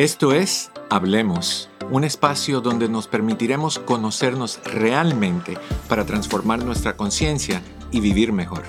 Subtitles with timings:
[0.00, 5.58] Esto es Hablemos, un espacio donde nos permitiremos conocernos realmente
[5.90, 8.62] para transformar nuestra conciencia y vivir mejor.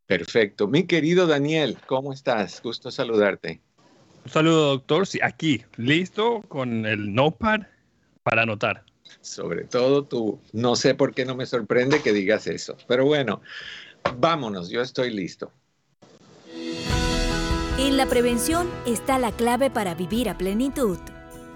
[0.06, 0.66] Perfecto.
[0.66, 2.62] Mi querido Daniel, ¿cómo estás?
[2.62, 3.60] Gusto saludarte.
[4.24, 5.06] Un saludo, doctor.
[5.06, 7.66] Sí, aquí, listo con el notepad
[8.22, 8.82] para anotar.
[9.20, 10.40] Sobre todo tú.
[10.52, 12.78] No sé por qué no me sorprende que digas eso.
[12.88, 13.42] Pero bueno,
[14.16, 15.52] vámonos, yo estoy listo.
[17.76, 20.96] En la prevención está la clave para vivir a plenitud.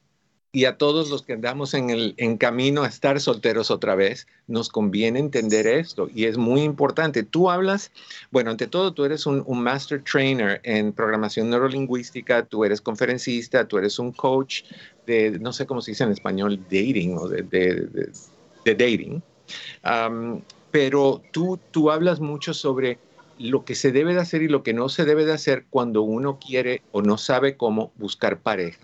[0.52, 4.26] y a todos los que andamos en, el, en camino a estar solteros otra vez,
[4.48, 7.22] nos conviene entender esto y es muy importante.
[7.22, 7.92] Tú hablas,
[8.32, 13.78] bueno, ante todo, tú eres un, master trainer en programación neurolingüística, tú eres conferencista, tú
[13.78, 14.64] eres un coach
[15.06, 18.12] de, no sé cómo se dice en español, dating o de, de,
[18.66, 19.22] dating
[20.72, 23.00] pero tú, tú hablas mucho sobre
[23.38, 26.02] lo que se debe de hacer y lo que no se debe de hacer cuando
[26.02, 28.80] uno quiere o no sabe cómo buscar pareja.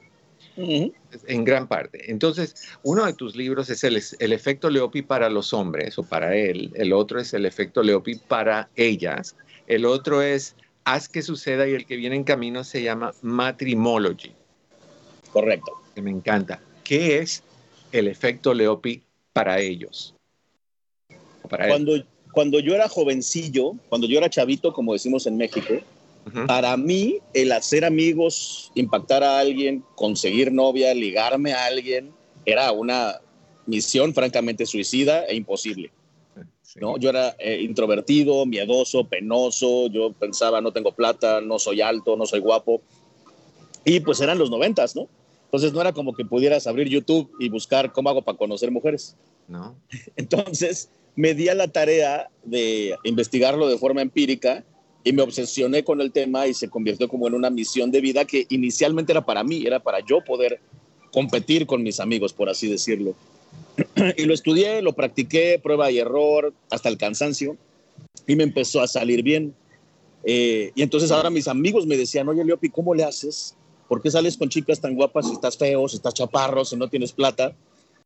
[0.57, 2.09] En gran parte.
[2.09, 6.33] Entonces, uno de tus libros es el, el, efecto Leopi para los hombres o para
[6.33, 6.71] él.
[6.75, 9.35] El otro es el efecto Leopi para ellas.
[9.67, 14.31] El otro es Haz que suceda y el que viene en camino se llama Matrimology.
[15.33, 15.81] Correcto.
[15.95, 16.61] Que me encanta.
[16.83, 17.43] ¿Qué es
[17.91, 19.01] el efecto Leopi
[19.33, 20.15] para ellos?
[21.47, 25.75] Cuando, cuando yo era jovencillo, cuando yo era chavito, como decimos en México,
[26.47, 32.11] para mí el hacer amigos, impactar a alguien, conseguir novia, ligarme a alguien,
[32.45, 33.21] era una
[33.67, 35.91] misión francamente suicida e imposible.
[36.75, 36.97] ¿no?
[36.97, 42.25] Yo era eh, introvertido, miedoso, penoso, yo pensaba no tengo plata, no soy alto, no
[42.25, 42.81] soy guapo.
[43.85, 45.07] Y pues eran los noventas, ¿no?
[45.45, 49.15] Entonces no era como que pudieras abrir YouTube y buscar cómo hago para conocer mujeres.
[49.47, 49.75] No.
[50.17, 54.63] Entonces, me di a la tarea de investigarlo de forma empírica
[55.03, 58.25] y me obsesioné con el tema y se convirtió como en una misión de vida
[58.25, 60.59] que inicialmente era para mí, era para yo poder
[61.11, 63.15] competir con mis amigos, por así decirlo.
[64.17, 67.55] y lo estudié, lo practiqué, prueba y error, hasta el cansancio,
[68.27, 69.53] y me empezó a salir bien.
[70.23, 73.55] Eh, y entonces ahora mis amigos me decían, oye, Leopi, ¿cómo le haces?
[73.87, 76.89] ¿Por qué sales con chicas tan guapas si estás feo, si estás chaparro, si no
[76.89, 77.55] tienes plata?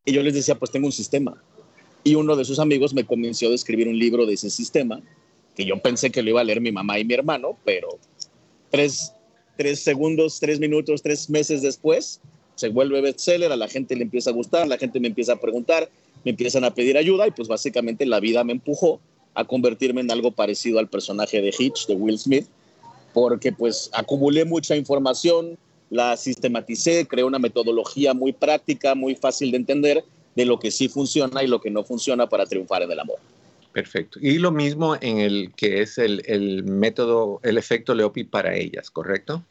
[0.03, 1.41] Y yo les decía, pues tengo un sistema
[2.03, 5.01] y uno de sus amigos me convenció de escribir un libro de ese sistema,
[5.55, 7.89] que yo pensé que lo iba a leer mi mamá y mi hermano, pero
[8.69, 9.13] tres,
[9.57, 12.21] tres segundos, tres minutos, tres meses después,
[12.55, 15.39] se vuelve bestseller, a la gente le empieza a gustar, la gente me empieza a
[15.39, 15.89] preguntar,
[16.23, 18.99] me empiezan a pedir ayuda y pues básicamente la vida me empujó
[19.33, 22.47] a convertirme en algo parecido al personaje de Hitch, de Will Smith,
[23.13, 25.57] porque pues acumulé mucha información,
[25.89, 30.03] la sistematicé, creé una metodología muy práctica, muy fácil de entender
[30.35, 33.17] de lo que sí funciona y lo que no funciona para triunfar en el amor.
[33.71, 34.19] Perfecto.
[34.21, 38.89] Y lo mismo en el que es el, el método, el efecto Leopi para ellas,
[38.89, 39.43] ¿correcto?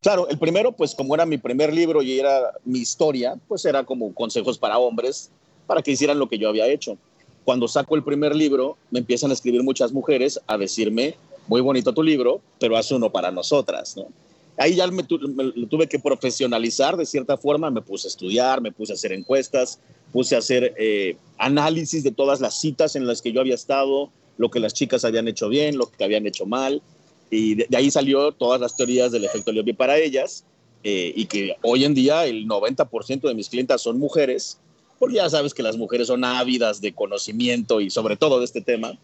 [0.00, 3.84] Claro, el primero, pues como era mi primer libro y era mi historia, pues era
[3.84, 5.30] como consejos para hombres,
[5.66, 6.98] para que hicieran lo que yo había hecho.
[7.44, 11.14] Cuando saco el primer libro, me empiezan a escribir muchas mujeres a decirme,
[11.46, 14.08] muy bonito tu libro, pero haz uno para nosotras, ¿no?
[14.58, 18.92] Ahí ya me, tuve que profesionalizar de cierta forma, me puse a estudiar, me puse
[18.92, 19.80] a hacer encuestas,
[20.12, 24.10] puse a hacer eh, análisis de todas las citas en las que yo había estado,
[24.36, 26.82] lo que las chicas habían hecho bien, lo que habían hecho mal,
[27.30, 30.44] y de, ahí salió todas las teorías del efecto Liopi para ellas,
[30.84, 34.58] eh, y que hoy en día el 90% de mis clientas son mujeres,
[34.98, 38.60] porque ya sabes que las mujeres son ávidas de conocimiento y sobre todo de este
[38.60, 38.98] tema.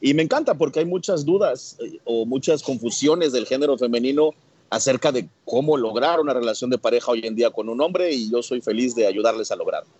[0.00, 4.32] Y me encanta porque hay muchas dudas eh, o muchas confusiones del género femenino
[4.74, 8.30] acerca de cómo lograr una relación de pareja hoy en día con un hombre y
[8.30, 9.90] yo soy feliz de ayudarles a lograrlo.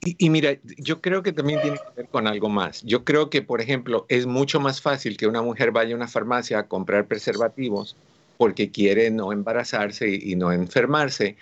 [0.00, 2.82] Y, mira, yo creo que también tiene que ver con algo más.
[2.82, 6.06] Yo creo que, por ejemplo, es mucho más fácil que una mujer vaya a una
[6.06, 7.96] farmacia a comprar preservativos
[8.36, 11.36] porque quiere no embarazarse y, no enfermarse,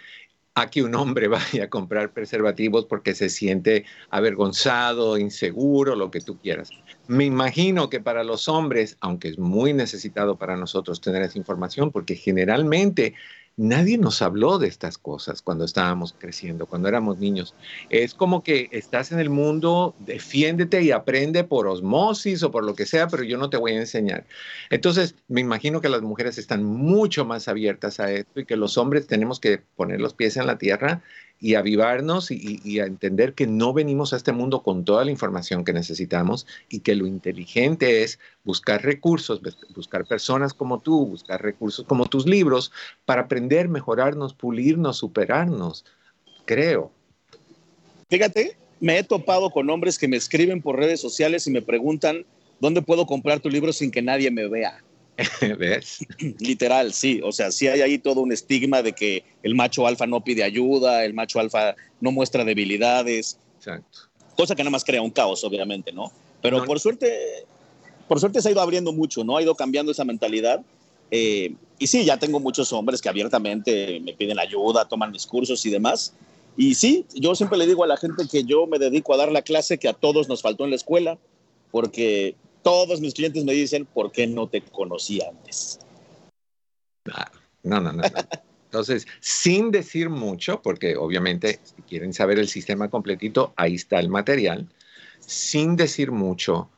[0.56, 6.20] a que un hombre vaya a comprar preservativos porque se siente avergonzado, inseguro, lo que
[6.20, 6.70] tú quieras.
[7.06, 11.92] Me imagino que para los hombres, aunque es muy necesitado para nosotros tener esa información,
[11.92, 13.14] porque generalmente
[13.56, 17.54] nadie nos habló de estas cosas cuando estábamos creciendo, cuando éramos niños.
[17.90, 22.74] Es como que estás en el mundo, defiéndete y aprende por osmosis o por lo
[22.74, 24.26] que sea, pero yo no te voy a enseñar.
[24.70, 28.76] Entonces, me imagino que las mujeres están mucho más abiertas a esto y que los
[28.76, 31.02] hombres tenemos que poner los pies en la tierra
[31.40, 35.64] y avivarnos y, a entender que no venimos a este mundo con toda la información
[35.64, 39.40] que necesitamos y que lo inteligente es buscar recursos,
[39.74, 42.72] buscar personas como tú, buscar recursos como tus libros
[43.04, 45.84] para aprender, mejorarnos, pulirnos, superarnos,
[46.46, 46.90] creo.
[48.08, 52.24] Fíjate, me he topado con hombres que me escriben por redes sociales y me preguntan,
[52.60, 54.82] ¿dónde puedo comprar tu libro sin que nadie me vea?
[55.58, 56.06] ¿Ves?
[56.38, 57.20] Literal, sí.
[57.24, 60.42] O sea, sí hay ahí todo un estigma de que el macho alfa no pide
[60.42, 63.38] ayuda, el macho alfa no muestra debilidades.
[63.58, 63.98] Exacto.
[64.36, 66.12] Cosa que nada más crea un caos, obviamente, ¿no?
[66.42, 67.46] Pero por suerte,
[68.06, 69.36] por suerte se ha ido abriendo mucho, ¿no?
[69.36, 70.60] Ha ido cambiando esa mentalidad.
[71.10, 75.64] Eh, y sí, ya tengo muchos hombres que abiertamente me piden ayuda, toman mis cursos
[75.64, 76.12] y demás.
[76.56, 79.30] Y sí, yo siempre le digo a la gente que yo me dedico a dar
[79.30, 81.18] la clase que a todos nos faltó en la escuela,
[81.70, 82.34] porque
[82.66, 85.78] todos mis clientes me dicen, ¿por qué no te conocí antes?
[87.12, 87.30] Ah,
[87.62, 88.02] no, no, no.
[88.64, 94.08] Entonces, sin decir mucho, porque obviamente si quieren saber el sistema completito, ahí está el
[94.08, 94.66] material,
[95.20, 96.68] sin decir mucho,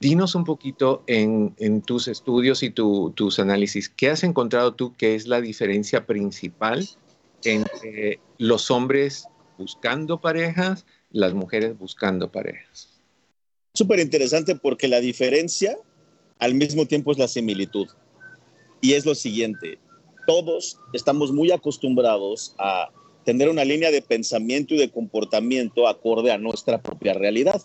[0.00, 5.28] dinos un poquito en, tus estudios y tus análisis, ¿qué has encontrado tú que es
[5.28, 6.84] la diferencia principal
[7.44, 12.97] entre los hombres buscando parejas, las mujeres buscando parejas?
[13.78, 15.76] Súper interesante porque la diferencia
[16.38, 17.88] al mismo tiempo es la similitud.
[18.80, 19.78] Y es lo siguiente,
[20.26, 22.90] todos estamos muy acostumbrados a
[23.24, 27.62] tener una línea de pensamiento y de comportamiento acorde a nuestra propia realidad.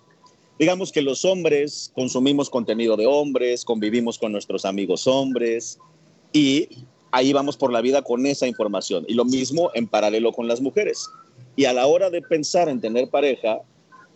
[0.58, 5.78] Digamos que los hombres consumimos contenido de hombres, convivimos con nuestros amigos hombres
[6.32, 6.70] y
[7.12, 9.06] ahí vamos por la vida con esa información.
[9.08, 11.10] Y lo mismo en paralelo con las mujeres.
[11.56, 13.62] Y a la hora de pensar en tener pareja,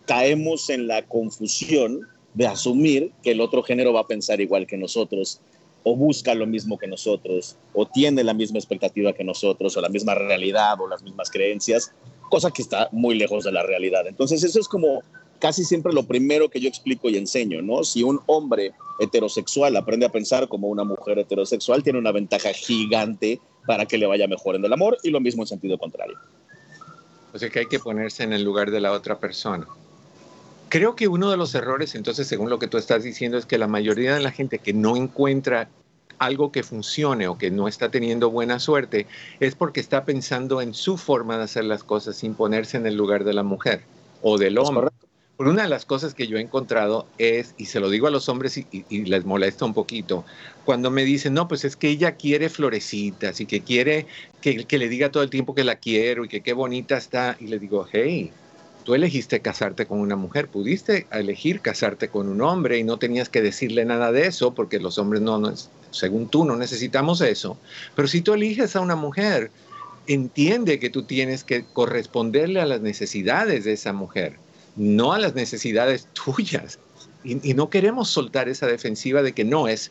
[0.08, 2.00] caemos en la confusión
[2.32, 5.40] de asumir que el otro género va a pensar igual que nosotros,
[5.84, 9.90] o busca lo mismo que nosotros, o tiene la misma expectativa que nosotros, o la
[9.90, 11.92] misma realidad, o las mismas creencias,
[12.30, 14.06] cosa que está muy lejos de la realidad.
[14.06, 15.02] Entonces eso es como
[15.40, 17.84] casi siempre lo primero que yo explico y enseño, ¿no?
[17.84, 23.40] Si un hombre heterosexual aprende a pensar como una mujer heterosexual, tiene una ventaja gigante
[23.66, 26.16] para que le vaya mejor en el amor, y lo mismo en sentido contrario.
[27.34, 29.66] O sea que hay que ponerse en el lugar de la otra persona.
[30.68, 33.56] Creo que uno de los errores, entonces, según lo que tú estás diciendo, es que
[33.56, 35.68] la mayoría de la gente que no encuentra
[36.18, 39.06] algo que funcione o que no está teniendo buena suerte
[39.40, 42.96] es porque está pensando en su forma de hacer las cosas sin ponerse en el
[42.96, 43.82] lugar de la mujer
[44.22, 44.88] o del hombre.
[45.36, 48.10] Por una de las cosas que yo he encontrado es, y se lo digo a
[48.10, 50.24] los hombres y, les molesta un poquito,
[50.64, 54.06] cuando me dicen, no, pues es que ella quiere florecitas y que quiere
[54.40, 57.36] que, que le diga todo el tiempo que la quiero y que qué bonita está,
[57.38, 58.32] y le digo, hey,
[58.88, 63.28] tú elegiste casarte con una mujer, pudiste elegir casarte con un hombre y no tenías
[63.28, 65.52] que decirle nada de eso porque los hombres no,
[65.90, 67.58] según tú, no necesitamos eso.
[67.94, 69.50] Pero si tú eliges a una mujer,
[70.06, 74.38] entiende que tú tienes que corresponderle a las necesidades de esa mujer.
[74.74, 76.78] no a las necesidades tuyas.
[77.24, 79.90] Y, no queremos soltar esa defensiva de que no es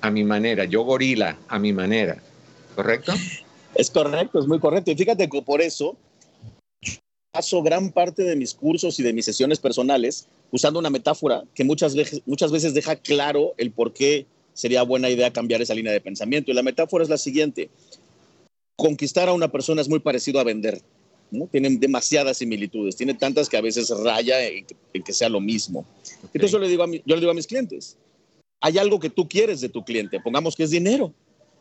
[0.00, 2.16] a mi manera, yo gorila a mi manera,
[2.74, 3.12] ¿correcto?
[3.74, 4.92] Es correcto, es muy correcto.
[4.92, 5.98] Y fíjate que por eso
[7.34, 11.64] paso gran parte de mis cursos y de mis sesiones personales usando una metáfora que
[11.64, 15.92] muchas veces, muchas veces deja claro el por qué sería buena idea cambiar esa línea
[15.92, 16.52] de pensamiento.
[16.52, 17.70] Y la metáfora es la siguiente.
[18.76, 20.80] Conquistar a una persona es muy parecido a vender.
[21.32, 21.48] ¿no?
[21.48, 24.64] Tienen demasiadas similitudes, tiene tantas que a veces raya en,
[25.04, 25.84] que sea lo mismo.
[26.26, 27.96] Entonces yo le, digo a yo le digo a mis clientes,
[28.60, 31.12] hay algo que tú quieres de tu cliente, pongamos que es dinero,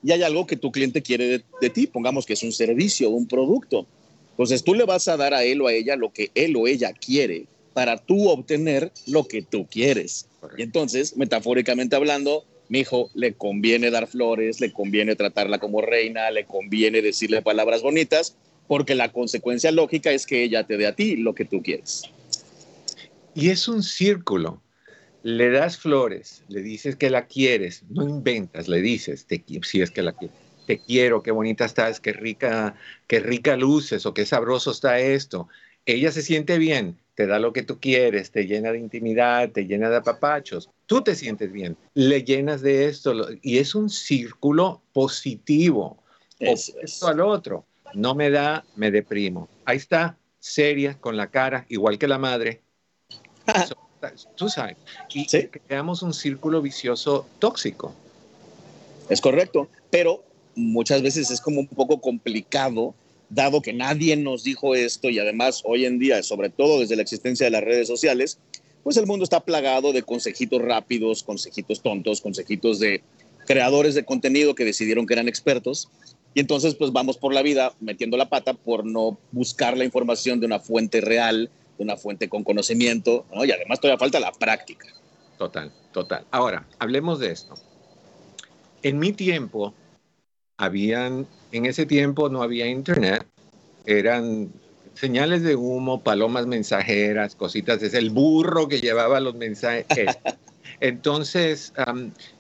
[0.04, 3.10] y hay algo que tu cliente quiere de, de ti, pongamos que es un servicio,
[3.10, 3.88] un producto.
[4.34, 6.68] Entonces tú le vas a dar a él o a ella lo que él o
[6.68, 10.28] ella quiere para tú obtener lo que tú quieres.
[10.58, 16.32] Y entonces, metafóricamente hablando, mi hijo le conviene dar flores, le conviene tratarla como reina,
[16.32, 18.36] le conviene decirle palabras bonitas,
[18.68, 22.04] porque la consecuencia lógica es que ella te dé a ti lo que tú quieres.
[23.36, 24.62] Y es un círculo.
[25.24, 29.90] Le das flores, le dices que la quieres, no inventas, le dices te, si es
[29.90, 30.36] que la quieres.
[30.66, 32.76] Te quiero, qué bonita estás, qué rica,
[33.08, 35.48] qué rica luces o qué sabroso está esto.
[35.86, 39.66] Ella se siente bien, te da lo que tú quieres, te llena de intimidad, te
[39.66, 44.82] llena de apapachos, tú te sientes bien, le llenas de esto y es un círculo
[44.94, 45.98] positivo.
[46.40, 47.66] Esto al otro.
[47.94, 49.48] No me da, me deprimo.
[49.66, 52.62] Ahí está, seria, con la cara, igual que la madre.
[54.36, 54.78] tú sabes.
[55.14, 57.94] Y creamos un círculo vicioso tóxico.
[59.10, 60.24] Es correcto, pero
[60.56, 62.94] muchas veces es como un poco complicado
[63.30, 67.02] dado que nadie nos dijo esto y además hoy en día, sobre todo desde la
[67.02, 68.38] existencia de las redes sociales,
[68.84, 73.02] pues el mundo está plagado de consejitos rápidos, consejitos tontos, consejitos de
[73.48, 75.90] creadores de contenido que decidieron que eran expertos.
[76.34, 80.40] Y entonces pues vamos por la vida metiendo la pata por no buscar la información
[80.40, 83.46] de una fuente real, de una fuente con conocimiento, ¿no?
[83.46, 84.88] y además todavía falta la práctica.
[85.38, 86.26] Total, total.
[86.32, 87.56] Ahora, hablemos de esto.
[88.82, 89.74] En mi tiempo,
[90.58, 93.26] habían, en ese tiempo no había internet,
[93.86, 94.52] eran
[94.94, 100.18] señales de humo, palomas mensajeras, cositas, es el burro que llevaba los mensajes.
[100.80, 101.74] Entonces,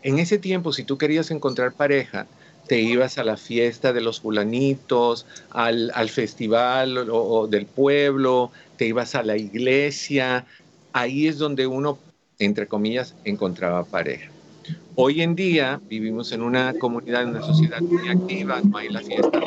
[0.01, 2.27] en ese tiempo, si tú querías encontrar pareja,
[2.67, 9.15] te ibas a la fiesta de los fulanitos, al, festival o, del pueblo, te ibas
[9.15, 10.45] a la iglesia,
[10.93, 11.99] ahí es donde uno,
[12.39, 14.32] entre comillas, encontraba pareja.
[14.95, 19.01] Hoy en día vivimos en una comunidad, en una sociedad muy activa, no hay la
[19.01, 19.41] fiesta,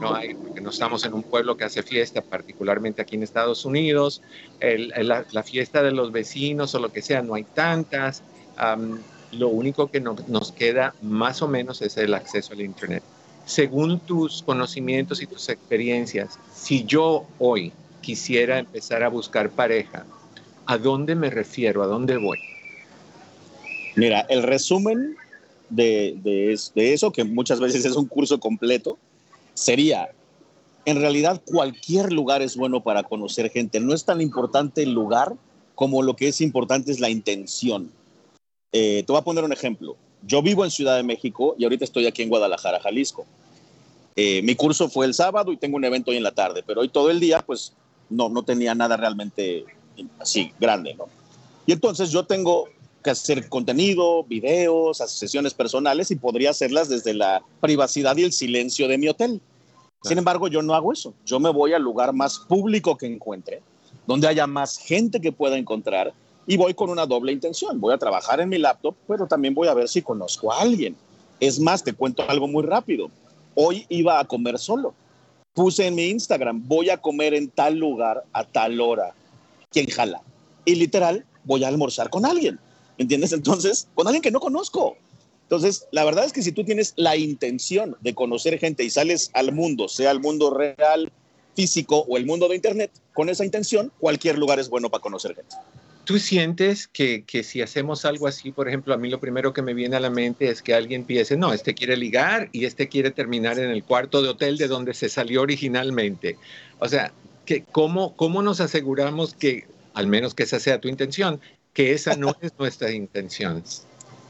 [0.00, 3.64] no hay, porque no estamos en un pueblo que hace fiesta, particularmente aquí en Estados
[3.64, 4.20] Unidos,
[4.60, 8.24] la, fiesta de los vecinos o lo que sea, no hay tantas.
[9.30, 13.04] lo único que nos queda más o menos es el acceso al Internet.
[13.46, 20.06] Según tus conocimientos y tus experiencias, si yo hoy quisiera empezar a buscar pareja,
[20.66, 21.84] ¿a dónde me refiero?
[21.84, 22.38] ¿A dónde voy?
[23.96, 25.16] Mira, el resumen
[25.70, 28.98] de, eso, que muchas veces es un curso completo,
[29.54, 30.10] sería,
[30.84, 33.80] en realidad cualquier lugar es bueno para conocer gente.
[33.80, 35.34] No es tan importante el lugar
[35.74, 37.90] como lo que es importante es la intención.
[38.72, 39.96] Eh, te voy a poner un ejemplo.
[40.26, 43.24] Yo vivo en Ciudad de México y ahorita estoy aquí en Guadalajara, Jalisco.
[44.16, 46.80] Eh, mi curso fue el sábado y tengo un evento hoy en la tarde, pero
[46.80, 47.72] hoy todo el día, pues
[48.10, 49.64] no, no tenía nada realmente
[50.18, 51.06] así grande, ¿no?
[51.66, 52.68] Y entonces yo tengo
[53.02, 58.88] que hacer contenido, videos, sesiones personales y podría hacerlas desde la privacidad y el silencio
[58.88, 59.40] de mi hotel.
[60.02, 61.14] Sin embargo, yo no hago eso.
[61.24, 63.62] Yo me voy al lugar más público que encuentre,
[64.06, 66.12] donde haya más gente que pueda encontrar
[66.46, 67.80] y voy con una doble intención.
[67.80, 70.96] Voy a trabajar en mi laptop, pero también voy a ver si conozco a alguien.
[71.40, 73.10] Es más, te cuento algo muy rápido.
[73.54, 74.94] Hoy iba a comer solo.
[75.52, 79.12] Puse en mi Instagram, voy a comer en tal lugar a tal hora.
[79.70, 80.22] ¿Quién jala?
[80.64, 82.60] Y literal, voy a almorzar con alguien
[82.98, 83.32] entiendes?
[83.32, 84.96] Entonces, con alguien que no conozco.
[85.44, 89.30] Entonces, la verdad es que si tú tienes la intención de conocer gente y sales
[89.32, 91.10] al mundo, sea el mundo real,
[91.56, 95.34] físico o el mundo de Internet, con esa intención, cualquier lugar es bueno para conocer
[95.34, 95.56] gente.
[96.04, 99.60] ¿Tú sientes que, que, si hacemos algo así, por ejemplo, a mí lo primero que
[99.60, 102.88] me viene a la mente es que alguien piense, no, este quiere ligar y este
[102.88, 106.38] quiere terminar en el cuarto de hotel de donde se salió originalmente?
[106.78, 107.12] O sea,
[107.44, 111.40] que, ¿cómo, ¿cómo nos aseguramos que, al menos que esa sea tu intención,
[111.78, 113.62] que esa no es nuestra intención.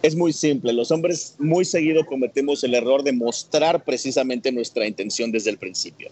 [0.02, 5.32] Es muy simple, los hombres muy seguido cometemos el error de mostrar precisamente nuestra intención
[5.32, 6.10] desde el principio.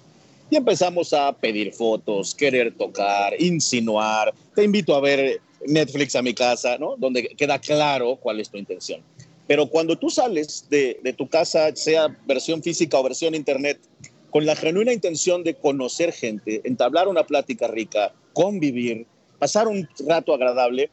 [0.48, 6.32] Y empezamos a pedir fotos, querer tocar, insinuar, te invito a ver Netflix a mi
[6.32, 6.96] casa, ¿no?
[6.96, 9.02] Donde queda claro cuál es tu intención.
[9.46, 13.78] Pero cuando tú sales de, de tu casa, sea versión física o versión internet,
[14.30, 19.04] con la genuina intención de conocer gente, entablar una plática rica, convivir,
[19.38, 20.88] pasar un rato agradable,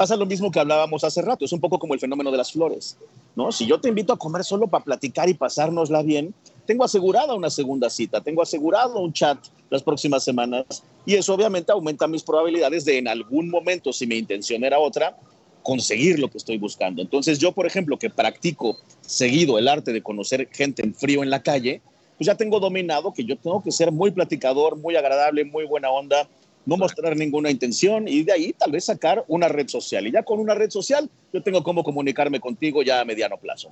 [0.00, 2.52] pasa lo mismo que hablábamos hace rato, es un poco como el fenómeno de las
[2.52, 2.96] flores,
[3.36, 3.52] ¿no?
[3.52, 6.32] Si yo te invito a comer solo para platicar y pasárnosla bien,
[6.64, 9.36] tengo asegurada una segunda cita, tengo asegurado un chat
[9.68, 10.64] las próximas semanas
[11.04, 15.18] y eso obviamente aumenta mis probabilidades de en algún momento, si mi intención era otra,
[15.62, 17.02] conseguir lo que estoy buscando.
[17.02, 21.28] Entonces yo, por ejemplo, que practico seguido el arte de conocer gente en frío en
[21.28, 21.82] la calle,
[22.16, 25.90] pues ya tengo dominado que yo tengo que ser muy platicador, muy agradable, muy buena
[25.90, 26.26] onda,
[26.66, 30.06] no mostrar ninguna intención y de ahí tal vez sacar una red social.
[30.06, 33.70] Y ya con una red social yo tengo cómo comunicarme contigo ya a mediano plazo.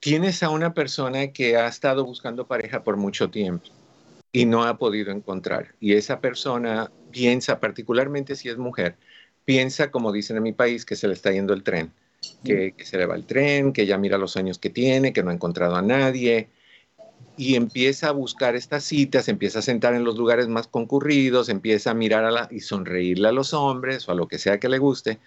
[0.00, 3.68] Tienes a una persona que ha estado buscando pareja por mucho tiempo
[4.32, 5.74] y no ha podido encontrar.
[5.80, 8.96] Y esa persona piensa, particularmente si es mujer,
[9.44, 11.92] piensa, como dicen en mi país, que se le está yendo el tren,
[12.44, 15.30] que, se le va el tren, que ya mira los años que tiene, que no
[15.30, 16.48] ha encontrado a nadie,
[17.40, 21.92] y empieza a buscar estas citas, empieza a sentar en los lugares más concurridos, empieza
[21.92, 24.68] a mirar a la, y sonreírle a los hombres o a lo que sea que
[24.68, 25.20] le guste,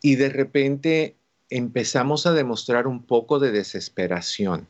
[0.00, 1.16] y de repente
[1.50, 4.68] empezamos a demostrar un poco de desesperación,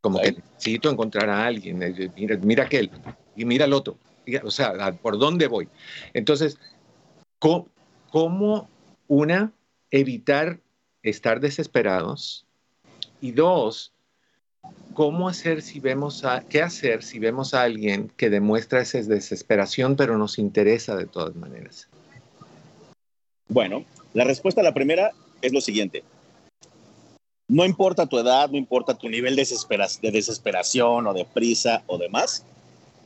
[0.00, 1.78] como que necesito encontrar a alguien,
[2.16, 2.90] mira, mira aquel,
[3.36, 3.98] y mira el otro,
[4.44, 5.68] o sea, ¿por dónde voy?
[6.14, 6.58] Entonces,
[7.38, 7.68] ¿cómo,
[8.10, 8.70] cómo
[9.08, 9.52] una,
[9.90, 10.58] evitar
[11.02, 12.46] estar desesperados
[13.20, 13.92] y dos,
[14.92, 19.96] cómo hacer si vemos a, qué hacer si vemos a alguien que demuestra esa desesperación
[19.96, 21.88] pero nos interesa de todas maneras.
[23.48, 26.02] Bueno, la respuesta a la primera es lo siguiente.
[27.48, 29.46] No importa tu edad, no importa tu nivel de,
[30.10, 32.44] desesperación o de prisa o demás.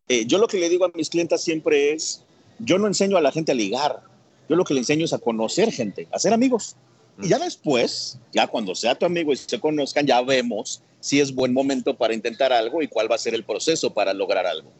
[0.08, 2.22] Eh, yo lo que le digo a mis clientes siempre es,
[2.60, 4.02] yo no enseño a la gente a ligar,
[4.48, 6.76] yo lo que le enseño es a conocer gente, a ser amigos.
[7.20, 11.34] Y ya después, ya cuando sea tu amigo y se conozcan, ya vemos si es
[11.34, 14.70] buen momento para intentar algo y cuál va a ser el proceso para lograr algo.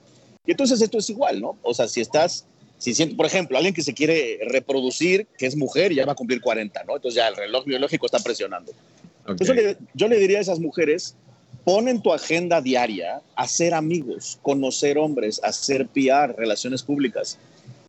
[0.46, 1.58] Y entonces esto es igual, ¿no?
[1.62, 2.46] O sea, si estás,
[2.78, 6.12] si sientes, por ejemplo, alguien que se quiere reproducir, que es mujer y ya va
[6.12, 6.96] a cumplir 40, ¿no?
[6.96, 8.72] Entonces ya el reloj biológico está presionando.
[9.26, 11.16] Entonces yo le diría a esas mujeres,
[11.64, 17.38] pon en tu agenda diaria hacer amigos, conocer hombres, hacer PR, relaciones públicas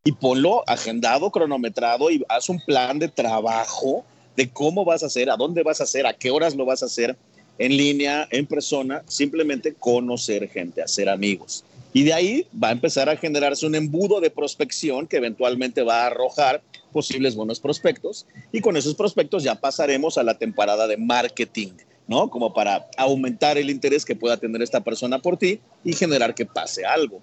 [0.03, 4.03] y ponlo agendado, cronometrado y haz un plan de trabajo
[4.35, 6.81] de cómo vas a hacer, a dónde vas a hacer, a qué horas lo vas
[6.81, 7.17] a hacer,
[7.59, 11.63] en línea, en persona, simplemente conocer gente, hacer amigos.
[11.93, 16.03] Y de ahí va a empezar a generarse un embudo de prospección que eventualmente va
[16.03, 20.97] a arrojar posibles buenos prospectos y con esos prospectos ya pasaremos a la temporada de
[20.97, 21.71] marketing,
[22.07, 22.29] ¿no?
[22.29, 26.45] Como para aumentar el interés que pueda tener esta persona por ti y generar que
[26.45, 27.21] pase algo.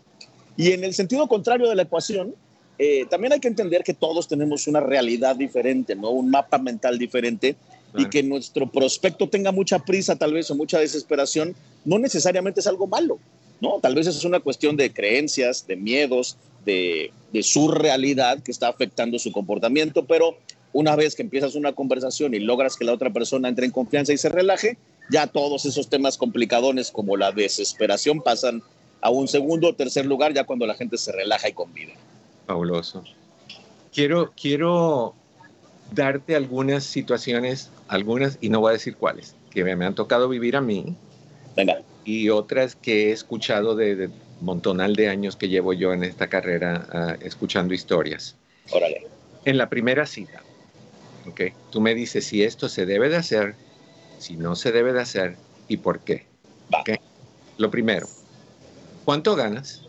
[0.57, 2.35] Y en el sentido contrario de la ecuación,
[2.79, 6.11] eh, también hay que entender que todos tenemos una realidad diferente, ¿no?
[6.11, 7.57] Un mapa mental diferente
[7.97, 11.55] y que nuestro prospecto tenga mucha prisa tal vez o mucha desesperación,
[11.85, 13.19] no necesariamente es algo malo,
[13.61, 13.79] ¿no?
[13.81, 18.69] Tal vez es una cuestión de creencias, de miedos, de, de su realidad que está
[18.69, 20.37] afectando su comportamiento, pero
[20.73, 24.13] una vez que empiezas una conversación y logras que la otra persona entre en confianza
[24.13, 24.77] y se relaje,
[25.11, 28.63] ya todos esos temas complicadones como la desesperación pasan
[29.01, 31.95] a un segundo o tercer lugar ya cuando la gente se relaja y convive.
[32.47, 33.05] Fabuloso.
[33.93, 35.15] Quiero, quiero
[35.93, 40.57] darte algunas situaciones, algunas, y no voy a decir cuáles, que me, han tocado vivir
[40.57, 40.97] a mí.
[41.57, 41.83] Venga.
[42.05, 46.87] Y otras que he escuchado de, montonal de años que llevo yo en esta carrera
[46.93, 48.37] ah, escuchando historias.
[48.71, 49.07] Órale.
[49.45, 50.43] En la primera cita,
[51.29, 51.41] ¿ok?
[51.71, 53.55] Tú me dices si esto se debe de hacer,
[54.19, 55.37] si no se debe de hacer
[55.69, 56.27] y por qué.
[56.73, 56.83] Va.
[57.59, 58.07] Lo primero,
[59.05, 59.83] ¿cuánto ganas?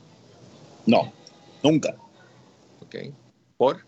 [0.85, 1.11] No,
[1.63, 1.95] nunca.
[3.57, 3.85] ¿Por?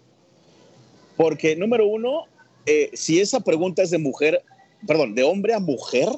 [1.17, 2.25] Porque, número uno,
[2.65, 4.43] eh, si esa pregunta es de mujer,
[4.85, 6.09] perdón, de hombre a mujer,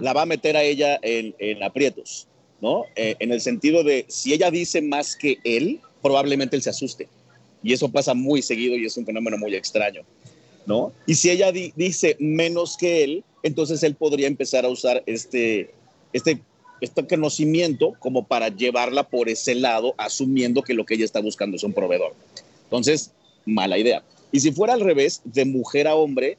[0.00, 2.28] la va a meter a ella en, aprietos,
[2.62, 2.84] ¿no?
[2.96, 7.08] Eh, en el sentido de, si ella dice más que él, probablemente él se asuste.
[7.62, 10.02] Y eso pasa muy seguido y es un fenómeno muy extraño,
[10.64, 10.92] ¿no?
[11.06, 15.70] Y si ella dice menos que él, entonces él podría empezar a usar este,
[16.14, 16.40] este
[16.80, 21.56] este conocimiento como para llevarla por ese lado, asumiendo que lo que ella está buscando
[21.56, 22.14] es un proveedor.
[22.64, 23.12] Entonces,
[23.44, 24.02] mala idea.
[24.36, 26.36] Y si fuera al revés, de mujer a hombre,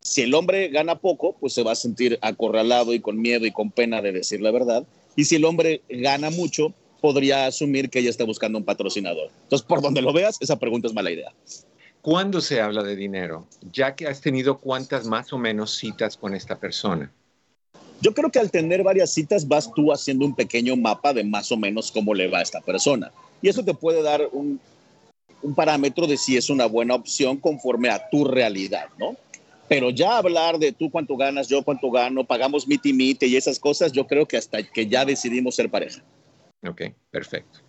[0.00, 3.52] si el hombre gana poco, pues se va a sentir acorralado y con miedo y
[3.52, 4.84] con pena de decir la verdad.
[5.14, 9.30] Y si el hombre gana mucho, podría asumir que ella está buscando un patrocinador.
[9.44, 11.32] Entonces, por donde lo veas, esa pregunta es mala idea.
[12.02, 13.46] ¿Cuándo se habla de dinero?
[13.72, 17.12] Ya que has tenido cuántas más o menos citas con esta persona.
[18.00, 21.52] Yo creo que al tener varias citas vas tú haciendo un pequeño mapa de más
[21.52, 23.12] o menos cómo le va a esta persona.
[23.40, 24.58] Y eso te puede dar un,
[25.54, 29.16] parámetro de si es una buena opción conforme a tu realidad, ¿no?
[29.68, 33.58] Pero ya hablar de tú cuánto ganas, yo cuánto gano, pagamos miti mite y esas
[33.58, 36.02] cosas, yo creo que hasta que ya decidimos ser pareja.
[36.66, 37.60] Ok, perfecto.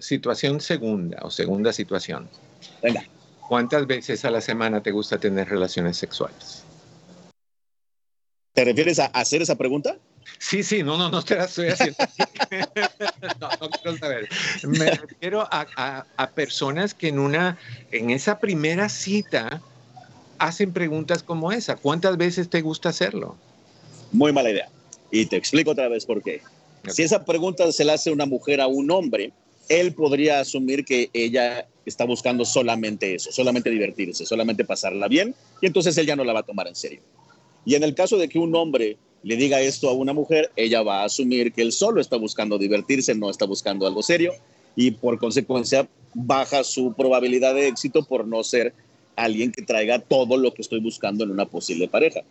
[0.00, 2.28] situación segunda o segunda situación.
[2.82, 3.04] Venga.
[3.48, 6.64] ¿Cuántas veces a la semana te gusta tener relaciones sexuales?
[8.52, 9.96] ¿Te refieres a hacer esa pregunta?
[10.38, 11.96] Sí, sí, no, no, no te la estoy haciendo.
[13.40, 14.28] no, no quiero saber.
[14.62, 17.58] Me refiero a, a, personas que en una,
[17.90, 19.62] en esa primera cita
[20.38, 21.76] hacen preguntas como esa.
[21.76, 23.36] ¿Cuántas veces te gusta hacerlo?
[24.10, 24.68] Muy mala idea.
[25.10, 26.42] Y te explico otra vez por qué.
[26.88, 29.32] Si esa pregunta se la hace una mujer a un hombre,
[29.68, 35.66] él podría asumir que ella está buscando solamente eso, solamente divertirse, solamente pasarla bien, y
[35.66, 37.00] entonces él ya no la va a tomar en serio.
[37.64, 40.82] Y en el caso de que un hombre le diga esto a una mujer, ella
[40.82, 44.32] va a asumir que él solo está buscando divertirse, no está buscando algo serio,
[44.74, 48.74] y por consecuencia baja su probabilidad de éxito por no ser
[49.16, 52.22] alguien que traiga todo lo que estoy buscando en una posible pareja.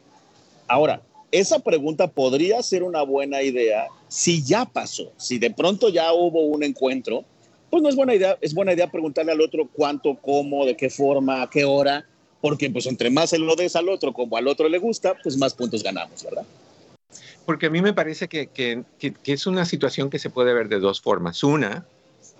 [0.67, 1.01] Ahora,
[1.31, 6.41] esa pregunta podría ser una buena idea si ya pasó, si de pronto ya hubo
[6.41, 7.23] un encuentro,
[7.69, 10.89] pues no es buena idea, es buena idea preguntarle al otro cuánto, cómo, de qué
[10.89, 12.05] forma, a qué hora,
[12.41, 15.37] porque pues entre más se lo des al otro como al otro le gusta, pues
[15.37, 16.43] más puntos ganamos, ¿verdad?
[17.45, 20.69] Porque a mí me parece que, que, que es una situación que se puede ver
[20.69, 21.43] de dos formas.
[21.43, 21.85] Una,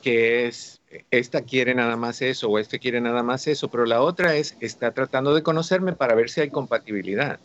[0.02, 4.02] que es, esta quiere nada más eso o este quiere nada más eso, pero la
[4.02, 7.40] otra es, está tratando de conocerme para ver si hay compatibilidad.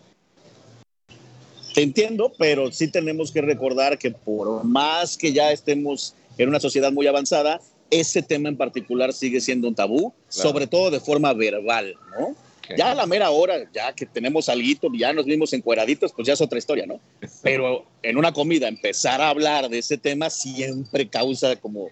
[1.77, 6.90] Entiendo, pero sí tenemos que recordar que por más que ya estemos en una sociedad
[6.90, 11.95] muy avanzada, ese tema en particular sigue siendo un tabú, sobre todo de forma verbal,
[12.19, 12.35] ¿no?
[12.76, 16.35] Ya a la mera hora, ya que tenemos algo, ya nos vimos encueraditos, pues ya
[16.35, 17.00] es otra historia, ¿no?
[17.42, 21.90] Pero en una comida empezar a hablar de ese tema siempre causa como,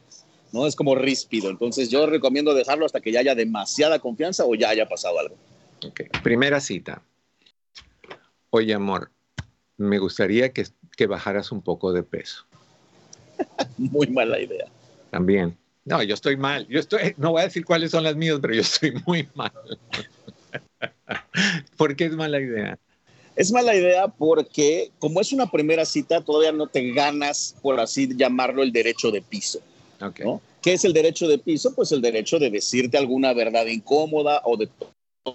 [0.53, 0.67] ¿no?
[0.67, 1.51] Es como ríspido.
[1.51, 5.37] Entonces yo recomiendo dejarlo hasta que ya haya demasiada confianza o ya haya pasado algo.
[5.87, 7.03] Ok, primera cita.
[8.51, 9.11] Oye, amor,
[9.77, 12.47] me gustaría que, que bajaras un poco de peso.
[13.77, 14.67] Muy mala idea.
[15.11, 15.57] También.
[15.85, 16.67] No, yo estoy mal.
[16.69, 19.53] Yo estoy, no voy a decir cuáles son las mías, pero yo estoy muy mal.
[21.77, 22.79] ¿Por qué es mala idea?
[23.37, 28.09] Es mala idea porque como es una primera cita, todavía no te ganas, por así
[28.15, 29.61] llamarlo, el derecho de piso.
[30.01, 30.27] Okay.
[30.63, 31.75] ¿Qué es el derecho de piso?
[31.75, 34.69] Pues el derecho de decirte alguna verdad incómoda o de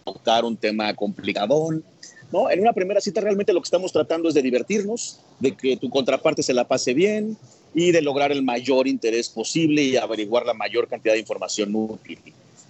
[0.05, 1.83] tocar un tema complicadón.
[2.31, 2.49] ¿no?
[2.49, 5.89] En una primera cita realmente lo que estamos tratando es de divertirnos, de que tu
[5.89, 7.37] contraparte se la pase bien
[7.73, 12.19] y de lograr el mayor interés posible y averiguar la mayor cantidad de información útil.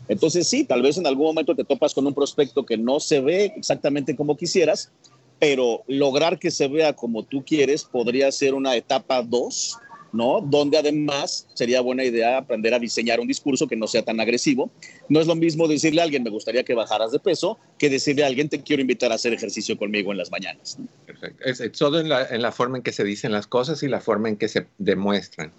[0.10, 3.22] Entonces sí, tal vez en algún momento te topas con un prospecto que no se
[3.22, 4.92] ve exactamente como quisieras,
[5.40, 9.78] pero lograr que se vea como tú quieres podría ser una etapa dos
[10.12, 10.42] ¿no?
[10.42, 14.72] Donde además sería buena idea aprender a diseñar un discurso que no sea tan agresivo.
[15.08, 18.24] No es lo mismo decirle a alguien, me gustaría que bajaras de peso, que decirle
[18.24, 20.78] a alguien, te quiero invitar a hacer ejercicio conmigo en las mañanas.
[21.06, 21.44] Perfecto.
[21.44, 24.38] Es, todo en la, forma en que se dicen las cosas y la forma en
[24.38, 25.52] que se demuestran.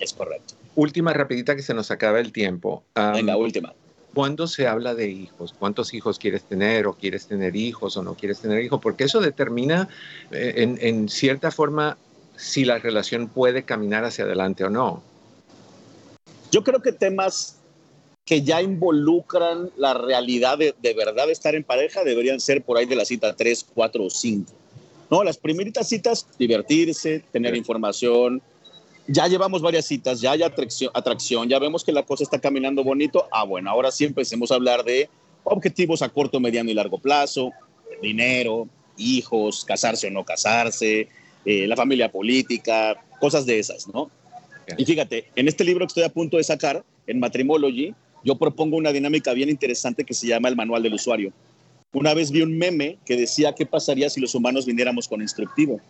[0.00, 0.54] Es correcto.
[0.74, 2.84] Última rapidita que se nos acaba el tiempo.
[2.94, 3.74] Venga, última.
[4.14, 5.54] ¿Cuándo se habla de hijos?
[5.58, 8.80] ¿Cuántos hijos quieres tener o quieres tener hijos o no quieres tener hijos?
[8.80, 9.88] Porque eso determina
[10.30, 11.98] eh, en, en cierta forma
[12.36, 15.02] si la relación puede caminar hacia adelante o no.
[16.50, 17.56] Yo creo que temas
[18.24, 22.86] que ya involucran la realidad de, de verdad estar en pareja deberían ser por ahí
[22.86, 24.52] de la cita 3, 4 o 5.
[25.10, 28.40] No, las primeritas citas, divertirse, tener información.
[29.06, 32.82] Ya llevamos varias citas, ya hay atracción, atracción, ya vemos que la cosa está caminando
[32.82, 33.28] bonito.
[33.30, 35.10] Ah, bueno, ahora sí empecemos a hablar de
[35.44, 37.52] objetivos a corto, mediano y largo plazo,
[38.00, 41.08] dinero, hijos, casarse o no casarse,
[41.44, 44.10] eh, la familia política, cosas de esas, ¿no?
[44.78, 48.76] Y fíjate, en este libro que estoy a punto de sacar, en Matrimology, yo propongo
[48.76, 51.32] una dinámica bien interesante que se llama el manual del usuario.
[51.92, 55.80] Una vez vi un meme que decía qué pasaría si los humanos viniéramos con instructivo.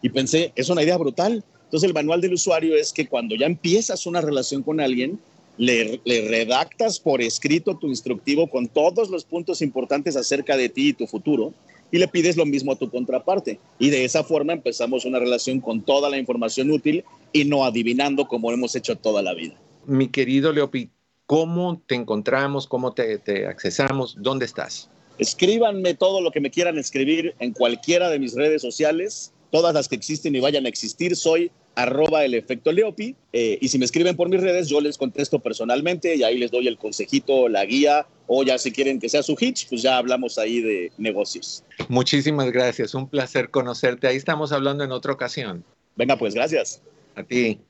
[0.00, 1.44] Y pensé, es una idea brutal.
[1.72, 5.18] Entonces el manual del usuario es que cuando ya empiezas una relación con alguien,
[5.56, 10.88] le, le, redactas por escrito tu instructivo con todos los puntos importantes acerca de ti
[10.88, 11.54] y tu futuro
[11.90, 13.58] y le pides lo mismo a tu contraparte.
[13.78, 18.28] Y de esa forma empezamos una relación con toda la información útil y no adivinando
[18.28, 19.54] como hemos hecho toda la vida.
[19.86, 20.90] Mi querido Leopi,
[21.24, 22.66] ¿cómo te encontramos?
[22.66, 24.14] ¿Cómo te, te accesamos?
[24.20, 24.90] ¿Dónde estás?
[25.16, 29.88] Escríbanme todo lo que me quieran escribir en cualquiera de mis redes sociales, todas las
[29.88, 31.16] que existen y vayan a existir.
[31.16, 33.14] Soy arroba el efecto Leopi.
[33.32, 36.50] Eh, y si me escriben por mis redes, yo les contesto personalmente y ahí les
[36.50, 39.96] doy el consejito, la guía, o ya si quieren que sea su hitch, pues ya
[39.96, 41.64] hablamos ahí de negocios.
[41.88, 44.06] Muchísimas gracias, un placer conocerte.
[44.06, 45.64] Ahí estamos hablando en otra ocasión.
[45.96, 46.82] Venga, pues gracias.
[47.14, 47.60] A ti.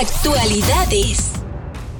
[0.00, 1.38] Actualidades.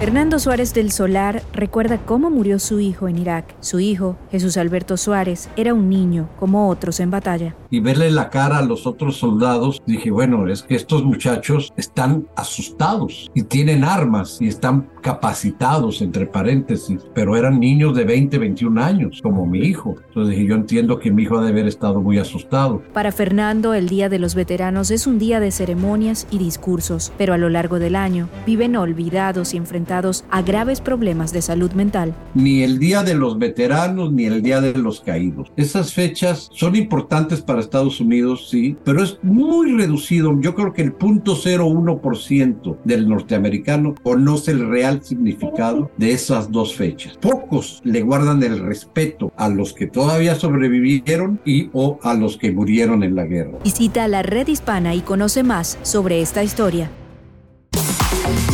[0.00, 3.56] Hernando Suárez del Solar recuerda cómo murió su hijo en Irak.
[3.58, 7.56] Su hijo, Jesús Alberto Suárez, era un niño como otros en batalla.
[7.70, 12.26] Y verle la cara a los otros soldados, dije, bueno, es que estos muchachos están
[12.36, 18.82] asustados y tienen armas y están capacitados, entre paréntesis, pero eran niños de 20, 21
[18.82, 19.96] años, como mi hijo.
[20.08, 22.82] Entonces dije, yo entiendo que mi hijo ha de haber estado muy asustado.
[22.92, 27.34] Para Fernando, el Día de los Veteranos es un día de ceremonias y discursos, pero
[27.34, 32.14] a lo largo del año viven olvidados y enfrentados a graves problemas de salud mental.
[32.34, 35.52] Ni el Día de los Veteranos ni el Día de los Caídos.
[35.56, 40.38] Esas fechas son importantes para Estados Unidos, sí, pero es muy reducido.
[40.40, 47.16] Yo creo que el 0.01% del norteamericano conoce el real significado de esas dos fechas.
[47.18, 52.52] Pocos le guardan el respeto a los que todavía sobrevivieron y o a los que
[52.52, 53.58] murieron en la guerra.
[53.64, 56.90] Visita la red hispana y conoce más sobre esta historia.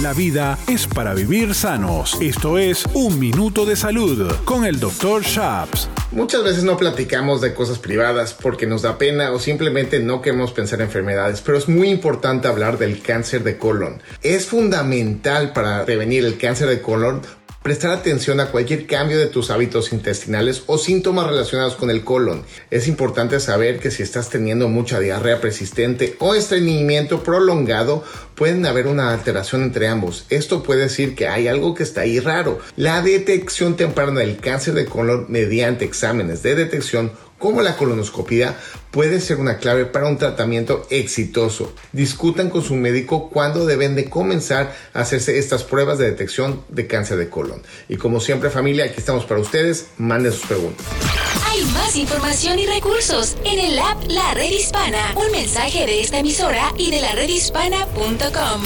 [0.02, 2.16] La vida es para vivir sanos.
[2.20, 5.22] Esto es Un Minuto de Salud con el Dr.
[5.22, 5.88] Shaps.
[6.12, 10.52] Muchas veces no platicamos de cosas privadas porque nos da pena o simplemente no queremos
[10.52, 14.02] pensar en enfermedades, pero es muy importante hablar del cáncer de colon.
[14.22, 17.22] Es fundamental para prevenir el cáncer de colon
[17.64, 22.44] prestar atención a cualquier cambio de tus hábitos intestinales o síntomas relacionados con el colon.
[22.70, 28.86] Es importante saber que si estás teniendo mucha diarrea persistente o estreñimiento prolongado, pueden haber
[28.86, 30.26] una alteración entre ambos.
[30.28, 32.58] Esto puede decir que hay algo que está ahí raro.
[32.76, 38.56] La detección temprana del cáncer de colon mediante exámenes de detección como la colonoscopia
[38.90, 41.72] puede ser una clave para un tratamiento exitoso.
[41.92, 46.86] Discutan con su médico cuándo deben de comenzar a hacerse estas pruebas de detección de
[46.86, 47.62] cáncer de colon.
[47.88, 50.86] Y como siempre familia, aquí estamos para ustedes, manden sus preguntas.
[51.48, 55.14] Hay más información y recursos en el app La Red Hispana.
[55.16, 58.62] Un mensaje de esta emisora y de la redhispana.com.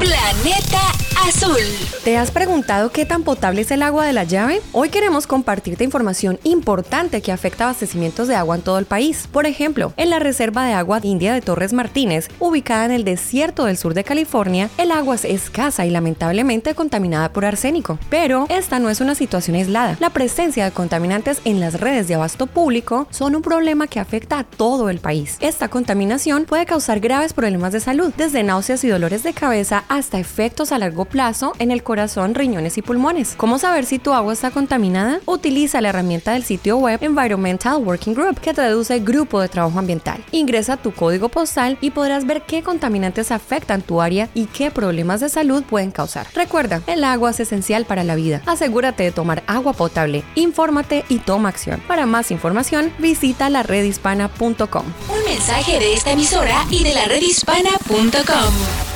[0.00, 0.95] Planeta
[1.26, 1.56] Azul.
[2.04, 4.62] ¿Te has preguntado qué tan potable es el agua de la llave?
[4.70, 9.28] Hoy queremos compartirte información importante que afecta abastecimientos de agua en todo el país.
[9.32, 13.64] Por ejemplo, en la Reserva de Agua India de Torres Martínez, ubicada en el desierto
[13.64, 17.98] del sur de California, el agua es escasa y lamentablemente contaminada por arsénico.
[18.08, 19.96] Pero esta no es una situación aislada.
[19.98, 24.38] La presencia de contaminantes en las redes de abasto público son un problema que afecta
[24.38, 25.38] a todo el país.
[25.40, 30.20] Esta contaminación puede causar graves problemas de salud, desde náuseas y dolores de cabeza hasta
[30.20, 31.15] efectos a largo plazo
[31.58, 33.36] en el corazón, riñones y pulmones.
[33.38, 35.20] ¿Cómo saber si tu agua está contaminada?
[35.24, 40.22] Utiliza la herramienta del sitio web Environmental Working Group, que traduce Grupo de Trabajo Ambiental.
[40.30, 45.20] Ingresa tu código postal y podrás ver qué contaminantes afectan tu área y qué problemas
[45.20, 46.26] de salud pueden causar.
[46.34, 48.42] Recuerda, el agua es esencial para la vida.
[48.44, 51.80] Asegúrate de tomar agua potable, infórmate y toma acción.
[51.88, 54.84] Para más información, visita la redhispana.com.
[55.08, 58.95] Un mensaje de esta emisora y de la redhispana.com.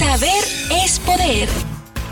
[0.00, 0.44] Saber
[0.82, 1.46] es poder.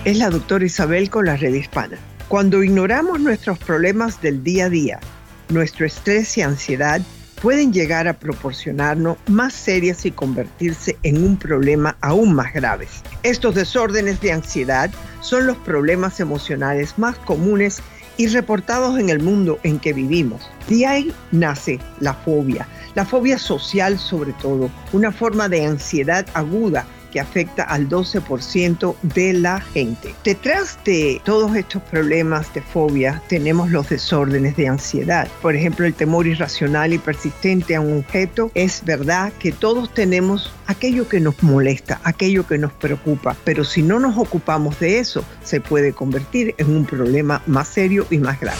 [0.05, 1.96] Es la doctora Isabel con la red hispana.
[2.29, 5.01] Cuando ignoramos nuestros problemas del día a día,
[5.48, 7.01] nuestro estrés y ansiedad
[7.40, 13.03] pueden llegar a proporcionarnos más serias y convertirse en un problema aún más graves.
[13.22, 14.90] Estos desórdenes de ansiedad
[15.22, 17.81] son los problemas emocionales más comunes
[18.18, 20.51] y reportados en el mundo en que vivimos.
[20.68, 26.85] De ahí nace la fobia, la fobia social sobre todo, una forma de ansiedad aguda
[27.11, 30.14] que afecta al 12% de la gente.
[30.25, 35.29] Detrás de todos estos problemas de fobia tenemos los desórdenes de ansiedad.
[35.42, 38.51] Por ejemplo, el temor irracional y persistente a un objeto.
[38.55, 43.83] Es verdad que todos tenemos aquello que nos molesta, aquello que nos preocupa, pero si
[43.83, 48.40] no nos ocupamos de eso, se puede convertir en un problema más serio y más
[48.40, 48.59] grave.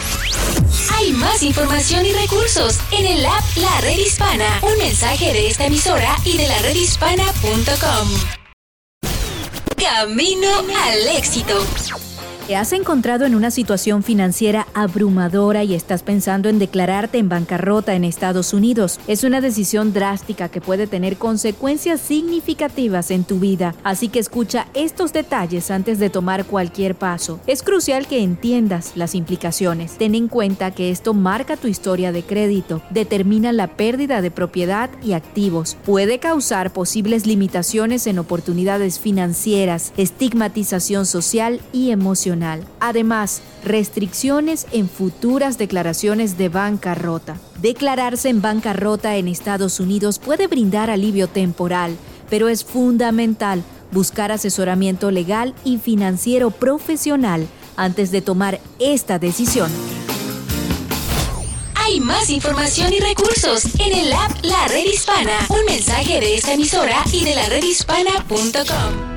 [0.95, 4.59] Hay más información y recursos en el app La Red Hispana.
[4.61, 8.38] Un mensaje de esta emisora y de la redhispana.com.
[9.79, 11.55] Camino al éxito.
[12.49, 17.93] ¿Te has encontrado en una situación financiera abrumadora y estás pensando en declararte en bancarrota
[17.93, 18.99] en Estados Unidos?
[19.05, 24.65] Es una decisión drástica que puede tener consecuencias significativas en tu vida, así que escucha
[24.73, 27.39] estos detalles antes de tomar cualquier paso.
[27.45, 29.99] Es crucial que entiendas las implicaciones.
[29.99, 34.89] Ten en cuenta que esto marca tu historia de crédito, determina la pérdida de propiedad
[35.03, 42.38] y activos, puede causar posibles limitaciones en oportunidades financieras, estigmatización social y emocional
[42.79, 47.37] Además, restricciones en futuras declaraciones de bancarrota.
[47.61, 51.95] Declararse en bancarrota en Estados Unidos puede brindar alivio temporal,
[52.29, 59.71] pero es fundamental buscar asesoramiento legal y financiero profesional antes de tomar esta decisión.
[61.75, 65.47] Hay más información y recursos en el app La Red Hispana.
[65.49, 69.08] Un mensaje de esta emisora y de la redhispana.com.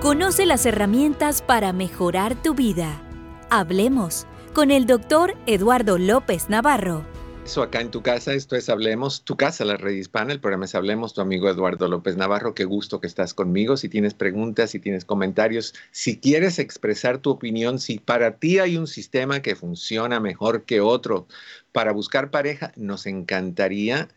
[0.00, 3.02] Conoce las herramientas para mejorar tu vida.
[3.50, 7.04] Hablemos con el doctor Eduardo López Navarro
[7.48, 8.34] eso acá en tu casa.
[8.34, 10.34] Esto es Hablemos, tu casa, la red hispana.
[10.34, 12.54] El programa es Hablemos, tu amigo Eduardo López Navarro.
[12.54, 13.78] Qué gusto que estás conmigo.
[13.78, 18.76] Si tienes preguntas, si tienes comentarios, si quieres expresar tu opinión, si para ti hay
[18.76, 21.26] un sistema que funciona mejor que otro
[21.72, 24.08] para buscar pareja, nos encantaría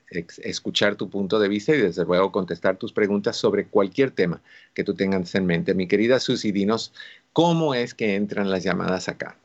[0.44, 4.42] escuchar tu punto de vista y desde luego contestar tus preguntas sobre cualquier tema
[4.74, 5.74] que tú tengas en mente.
[5.74, 6.92] Mi querida Susi, dinos
[7.32, 9.38] cómo es que entran las llamadas acá.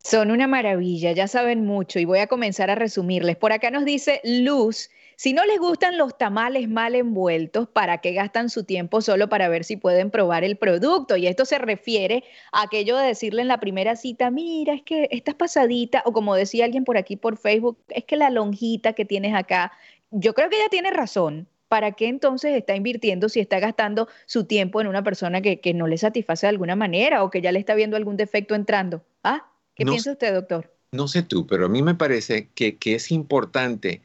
[0.03, 3.35] Son una maravilla, ya saben mucho y voy a comenzar a resumirles.
[3.35, 8.13] Por acá nos dice Luz si no les gustan los tamales mal envueltos, ¿para qué
[8.13, 11.17] gastan su tiempo solo para ver si pueden probar el producto?
[11.17, 15.07] Y esto se refiere a aquello de decirle en la primera cita, mira, es que
[15.09, 19.05] estás pasadita, o como decía alguien por aquí por Facebook, es que la lonjita que
[19.05, 19.71] tienes acá,
[20.11, 21.47] yo creo que ella tiene razón.
[21.67, 25.87] ¿Para qué entonces está invirtiendo si está gastando su tiempo en una persona que, no
[25.87, 29.03] le satisface de alguna manera o que ya le está viendo algún defecto entrando?
[29.23, 29.47] ¿Ah?
[29.73, 30.71] ¿Qué piensa usted, doctor?
[30.91, 34.03] No sé tú, pero a mí me parece que, que es importante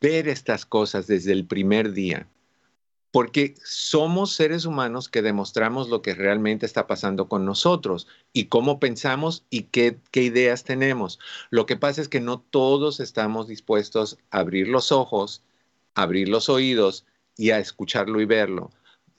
[0.00, 2.28] ver estas cosas desde el primer día,
[3.10, 8.80] porque somos seres humanos que demostramos lo que realmente está pasando con nosotros y cómo
[8.80, 11.18] pensamos y qué, ideas tenemos.
[11.50, 15.42] Lo que pasa es que no todos estamos dispuestos a abrir los ojos,
[15.94, 17.04] abrir los oídos
[17.36, 18.70] y a escucharlo y verlo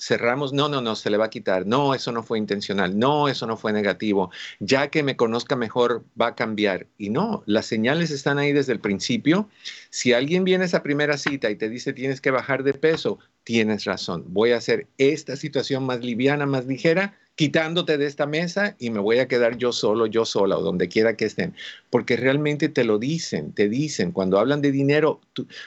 [0.04, 3.28] cerramos, no, no, no, se le va a quitar, no, eso no fue intencional, no,
[3.30, 6.88] eso no fue negativo, ya que me conozca mejor va a cambiar.
[6.98, 9.50] Y no, las señales están ahí desde el principio.
[9.89, 13.86] Si alguien viene esa primera cita y te dice tienes que bajar de peso, tienes
[13.86, 18.91] razón, voy a hacer esta situación más liviana, más ligera, quitándote de esta mesa y
[18.91, 21.56] me voy a quedar yo solo, yo sola o donde quiera que estén.
[21.89, 25.19] Porque realmente te lo dicen, te dicen, cuando hablan de dinero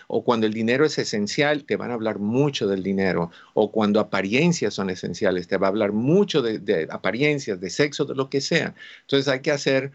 [0.07, 3.31] o cuando el dinero es esencial, te van a hablar mucho del dinero.
[3.55, 8.15] O cuando apariencias son esenciales, te va a hablar mucho de, apariencias, de sexo, de
[8.15, 8.75] lo que sea.
[9.03, 9.91] Entonces hay que hacer,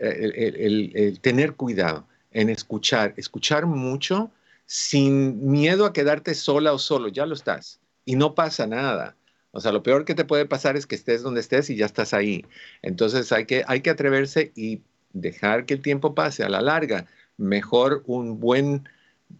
[0.00, 4.30] eh, el tener cuidado en escuchar, escuchar mucho
[4.66, 7.80] sin miedo a quedarte sola o solo, ya lo estás.
[8.04, 9.16] Y no pasa nada
[9.52, 11.86] o sea, lo peor que te puede pasar es que estés donde estés y ya
[11.86, 12.44] estás ahí.
[12.82, 14.82] Entonces hay que, hay que atreverse y
[15.12, 17.06] dejar que el tiempo pase a la larga.
[17.36, 18.88] Mejor un buen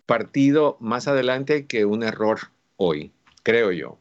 [0.06, 2.38] partido más adelante que un error
[2.76, 3.98] hoy, creo yo.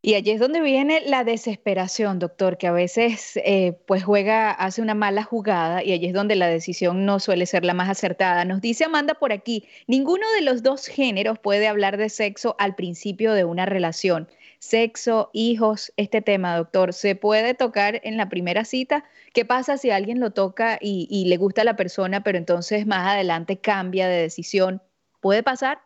[0.00, 4.80] Y allí es donde viene la desesperación, doctor, que a veces eh, pues juega, hace
[4.80, 8.44] una mala jugada y allí es donde la decisión no suele ser la más acertada.
[8.44, 12.76] Nos dice Amanda por aquí, ninguno de los dos géneros puede hablar de sexo al
[12.76, 18.64] principio de una relación sexo, hijos, este tema, doctor, ¿se puede tocar en la primera
[18.64, 19.04] cita?
[19.32, 23.08] ¿Qué pasa si alguien lo toca y, le gusta a la persona, pero entonces más
[23.08, 24.82] adelante cambia de decisión?
[25.20, 25.80] ¿Puede pasar?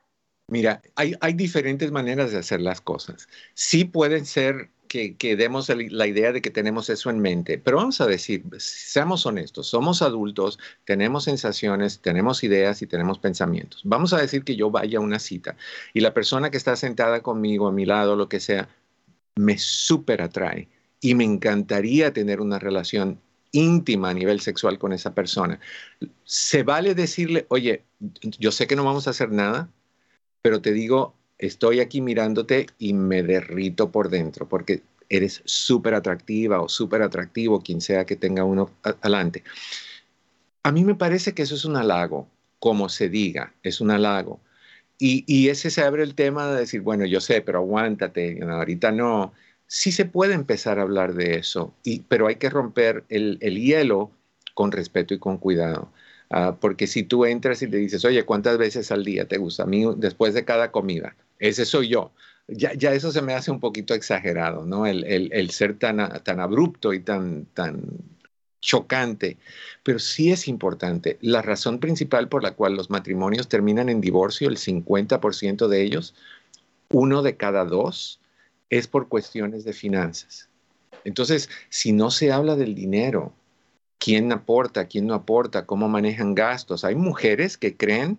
[0.49, 3.29] Mira, hay, hay diferentes maneras de hacer las cosas.
[3.55, 7.57] Sí pueden ser que, demos la idea de que tenemos eso en mente.
[7.57, 13.81] Pero vamos a decir, seamos honestos, somos adultos, tenemos sensaciones, tenemos ideas y tenemos pensamientos.
[13.85, 15.57] Vamos a decir que yo vaya a una cita
[15.95, 18.69] y la persona que está sentada conmigo, a mi lado, lo que sea,
[19.35, 20.69] me súper atrae
[21.01, 23.19] y me encantaría tener una relación
[23.51, 25.59] íntima a nivel sexual con esa persona.
[26.25, 27.85] Se vale decirle, oye,
[28.39, 29.71] yo sé que no vamos a hacer nada,
[30.43, 34.83] pero te digo, estoy aquí mirándote y me derrito por dentro porque
[35.13, 39.45] eres súper atractiva o súper atractivo, quien sea que tenga uno adelante.
[40.63, 44.41] A mí me parece que eso es un halago, como se diga, es un halago.
[44.99, 49.33] Y, ese se abre el tema de decir, bueno, yo sé, pero aguántate, ahorita no.
[49.67, 54.13] sí se puede empezar a hablar de eso, y, pero hay que romper el, hielo
[54.55, 55.93] con respeto y con cuidado.
[56.31, 59.65] Ah, porque si tú entras y le dices, oye, ¿cuántas veces al día te gusta?
[59.65, 62.13] A mí, después de cada comida, ese soy yo.
[62.49, 64.87] Ya, eso se me hace un poquito exagerado, ¿no?
[64.87, 67.83] El, el, ser tan, tan abrupto y tan, tan
[68.61, 69.39] chocante,
[69.83, 71.19] pero sí es importante.
[71.21, 76.15] La razón principal por la cual los matrimonios terminan en divorcio, el 50% de ellos,
[76.91, 78.21] uno de cada dos,
[78.71, 80.49] es por cuestiones de finanzas.
[81.05, 83.33] Entonces, si no se habla del dinero,
[83.99, 88.19] quién aporta, quién no aporta, cómo manejan gastos, hay mujeres que creen,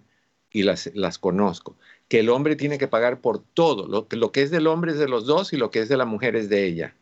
[0.52, 1.76] y las, las conozco,
[2.14, 5.08] que el hombre tiene que pagar por todo, lo, que es del hombre es de
[5.08, 6.96] los dos y lo que es de la mujer es de ella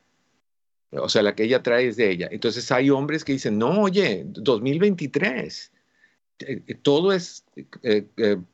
[0.91, 2.30] o sea, la que ella trae es de ella.
[2.32, 5.72] Entonces hay hombres que dicen, no, oye, 2023,
[6.39, 7.43] eh, eh, todo es,
[7.84, 8.05] eh,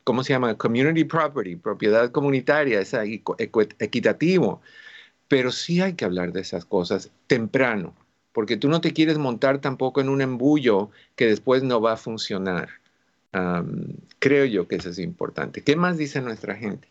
[0.03, 0.55] ¿cómo se llama?
[0.58, 2.95] Community property, propiedad comunitaria, es
[3.78, 4.60] equitativo.
[5.28, 7.93] Pero sí hay que hablar de esas cosas temprano,
[8.34, 11.97] porque tú no te quieres montar tampoco en un embullo que después no va a
[11.97, 12.70] funcionar.
[14.20, 15.64] Creo yo que eso es importante.
[15.64, 16.88] ¿Qué más dice nuestra gente?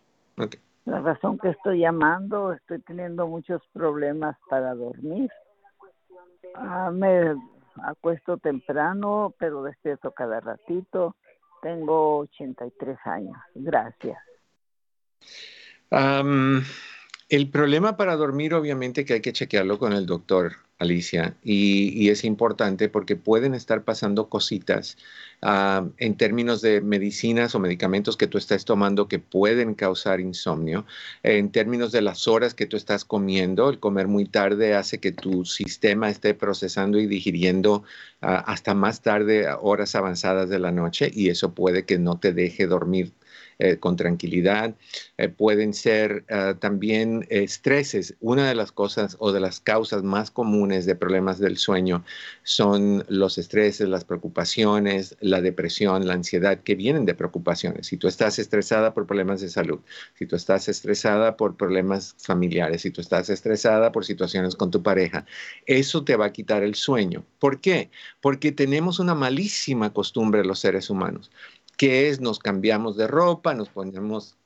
[0.85, 5.29] La razón que estoy llamando, estoy teniendo muchos problemas para dormir.
[6.55, 7.35] Ah, me
[7.83, 11.15] acuesto temprano, pero despierto cada ratito
[11.61, 13.37] tengo 83 años.
[13.55, 14.19] Gracias.
[17.29, 22.25] el problema para dormir, obviamente, que hay que chequearlo con el doctor, Alicia, y, es
[22.25, 24.97] importante porque pueden estar pasando cositas
[25.97, 30.85] en términos de medicinas o medicamentos que tú estás tomando que pueden causar insomnio,
[31.23, 35.11] en términos de las horas que tú estás comiendo, el comer muy tarde hace que
[35.13, 37.83] tu sistema esté procesando y digiriendo
[38.19, 42.67] hasta más tarde, horas avanzadas de la noche, y eso puede que no te deje
[42.67, 43.13] dormir
[43.57, 44.75] eh, con tranquilidad.
[45.17, 48.15] Eh, pueden ser ah, también estreses.
[48.19, 52.03] Una de las cosas o de las causas más comunes de problemas del sueño
[52.43, 57.87] son los estreses, las preocupaciones, la depresión, la ansiedad que vienen de preocupaciones.
[57.87, 59.79] Si tú estás estresada por problemas de salud,
[60.15, 64.83] si tú estás estresada por problemas familiares, si tú estás estresada por situaciones con tu
[64.83, 65.25] pareja,
[65.65, 67.23] eso te va a quitar el sueño.
[67.39, 67.89] ¿Por qué?
[68.21, 71.31] Porque tenemos una malísima costumbre los seres humanos
[71.77, 74.37] que es nos cambiamos de ropa, nos ponemos,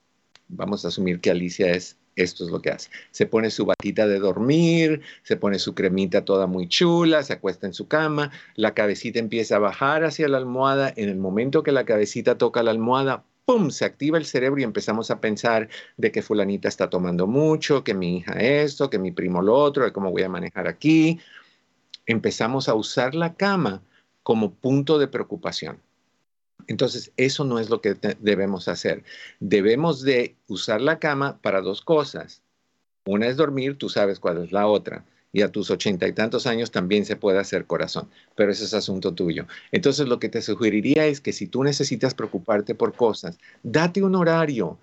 [0.48, 4.08] vamos a asumir que Alicia es, esto es lo que hace, se pone su batita
[4.08, 8.74] de dormir, se pone su cremita toda muy chula, se acuesta en su cama, la
[8.74, 12.72] cabecita empieza a bajar hacia la almohada, en el momento que la cabecita toca la
[12.72, 13.72] almohada, ¡pum!
[13.72, 17.94] Se activa el cerebro y empezamos a pensar de que fulanita está tomando mucho, que
[17.94, 21.20] mi hija esto, que mi primo lo otro, cómo voy a manejar aquí.
[22.06, 23.82] Empezamos a usar la cama
[24.24, 25.82] como punto de preocupación.
[26.68, 29.04] Entonces, eso no es lo que debemos hacer.
[29.40, 32.42] Debemos de usar la cama para dos cosas.
[33.06, 35.06] Una es dormir, tú sabes cuál es la otra.
[35.32, 38.74] Y a tus ochenta y tantos años también se puede hacer corazón, pero ese es
[38.74, 39.46] asunto tuyo.
[39.72, 44.16] Entonces, lo que te sugeriría es que si tú necesitas preocuparte por cosas, date un
[44.16, 44.80] horario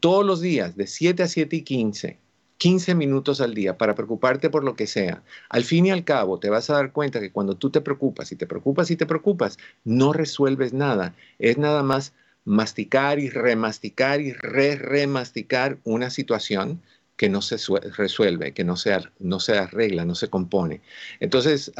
[0.00, 2.18] todos los días de 7 a 7 y 15
[2.58, 6.38] 15 minutos al día para preocuparte por lo que sea, al fin y al cabo
[6.40, 9.06] te vas a dar cuenta que cuando tú te preocupas y te preocupas y te
[9.06, 11.14] preocupas, no resuelves nada.
[11.38, 16.82] Es nada más masticar y remasticar y re-remasticar una situación
[17.16, 17.56] que no se
[17.96, 20.80] resuelve, que no se, no se arregla, no se compone.
[21.20, 21.72] Entonces,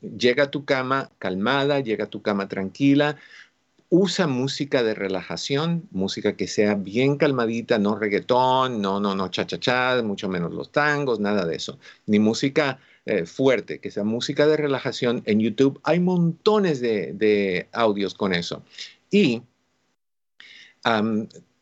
[0.00, 3.16] llega a tu cama calmada, llega a tu cama tranquila,
[3.88, 9.46] usa música de relajación, música que sea bien calmadita, no reggaetón, no, no, no, cha,
[9.46, 14.04] cha, cha, mucho menos los tangos, nada de eso, ni música eh, fuerte, que sea
[14.04, 15.22] música de relajación.
[15.26, 18.62] En YouTube hay montones de, audios con eso.
[19.10, 19.42] Y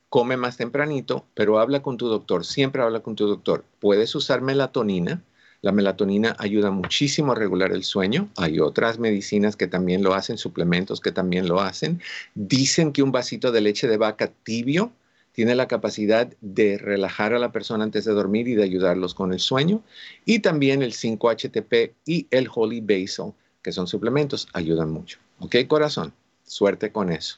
[0.09, 3.65] come más tempranito, pero habla con tu doctor, siempre habla con tu doctor.
[3.81, 5.23] Puedes usar melatonina,
[5.63, 8.29] la melatonina ayuda muchísimo a regular el sueño.
[8.37, 12.01] Hay otras medicinas que también lo hacen, suplementos que también lo hacen.
[12.35, 14.93] Dicen que un vasito de leche de vaca tibio
[15.31, 19.33] tiene la capacidad de relajar a la persona antes de dormir y de ayudarlos con
[19.33, 19.83] el sueño.
[20.25, 23.33] Y también el 5-HTP y el Holy Basil,
[23.63, 25.19] que son suplementos, ayudan mucho.
[25.39, 26.13] ¿Ok, corazón?
[26.45, 27.37] Suerte con eso.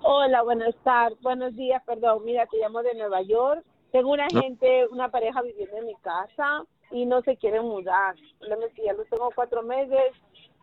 [0.02, 1.22] Hola, buenas tardes.
[1.22, 2.26] Buenos días, perdón.
[2.26, 3.64] Mira, te llamo de Nueva York.
[3.92, 8.16] Tengo una gente, una pareja viviendo en mi casa y no se quieren mudar.
[8.84, 10.16] ya los tengo cuatro meses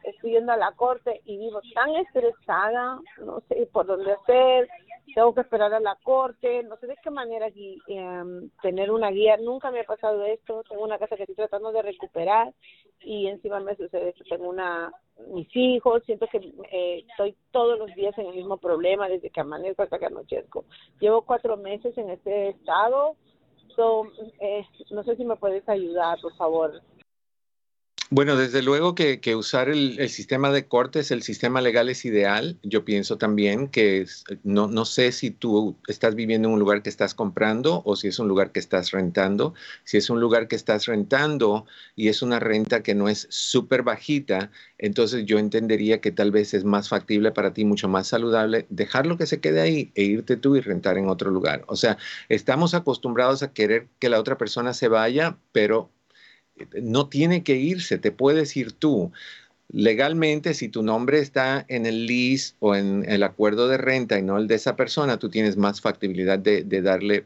[0.05, 4.69] estoy yendo a la corte y vivo tan estresada, no sé por dónde hacer,
[5.15, 9.11] tengo que esperar a la corte, no sé de qué manera aquí, em, tener una
[9.11, 12.53] guía, nunca me ha pasado esto, tengo una casa que estoy tratando de recuperar
[13.01, 14.93] y encima me sucede que tengo una
[15.29, 16.39] mis hijos, siento que
[16.71, 20.65] eh, estoy todos los días en el mismo problema desde que amanezco hasta que anochezco.
[21.01, 23.17] Llevo cuatro meses en este estado,
[23.77, 24.05] so,
[24.41, 26.81] eh, no sé si me puedes ayudar, por favor.
[28.15, 32.59] Bueno, desde luego que, usar el, sistema de cortes, el sistema legal es ideal.
[32.63, 34.05] Yo pienso también que
[34.45, 38.09] no, no, sé si tú estás viviendo en un lugar que estás comprando o si
[38.09, 39.55] es un lugar que estás rentando.
[39.85, 41.65] Si es un lugar que estás rentando
[41.97, 46.53] y es una renta que no es súper bajita, entonces yo entendería que tal vez
[46.53, 50.37] es más factible para ti, mucho más saludable, dejarlo que se quede ahí e irte
[50.37, 51.65] tú y rentar en otro lugar.
[51.67, 51.97] O sea,
[52.29, 55.91] estamos acostumbrados a querer que la otra persona se vaya, pero
[56.83, 59.13] no tiene que irse, te puedes ir tú.
[59.75, 64.23] Legalmente, si tu nombre está en el lease o en el acuerdo de renta y
[64.23, 67.25] no el de esa persona, tú tienes más factibilidad de, darle,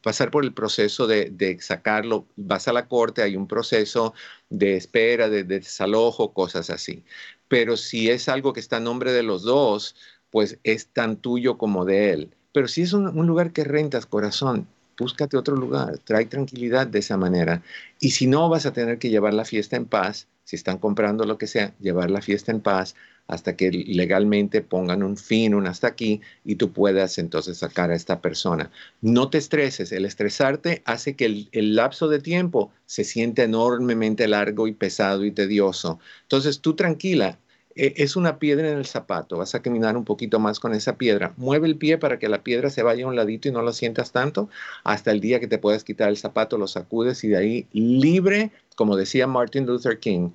[0.00, 2.24] pasar por el proceso de, sacarlo.
[2.36, 4.14] Vas a la corte, hay un proceso
[4.48, 7.02] de espera, de, desalojo, cosas así.
[7.48, 9.96] Pero si es algo que está en nombre de los dos,
[10.30, 12.30] pues es tan tuyo como de él.
[12.52, 14.68] Pero si es un lugar que rentas, corazón,
[14.98, 17.62] búscate otro lugar, trae tranquilidad de esa manera.
[18.00, 21.24] Y si no, vas a tener que llevar la fiesta en paz, si están comprando
[21.24, 22.94] lo que sea, llevar la fiesta en paz
[23.28, 27.94] hasta que legalmente pongan un fin, un hasta aquí, y tú puedas entonces sacar a
[27.94, 28.70] esta persona.
[29.00, 34.28] No te estreses, el estresarte hace que el, el lapso de tiempo se siente enormemente
[34.28, 36.00] largo y pesado y tedioso.
[36.22, 37.38] Entonces tú tranquila,
[37.74, 40.96] e, es una piedra en el zapato, vas a caminar un poquito más con esa
[40.96, 43.62] piedra, mueve el pie para que la piedra se vaya a un ladito y no
[43.62, 44.48] lo sientas tanto,
[44.84, 48.50] hasta el día que te puedas quitar el zapato, lo sacudes y de ahí libre,
[48.76, 50.30] como decía Martin Luther King,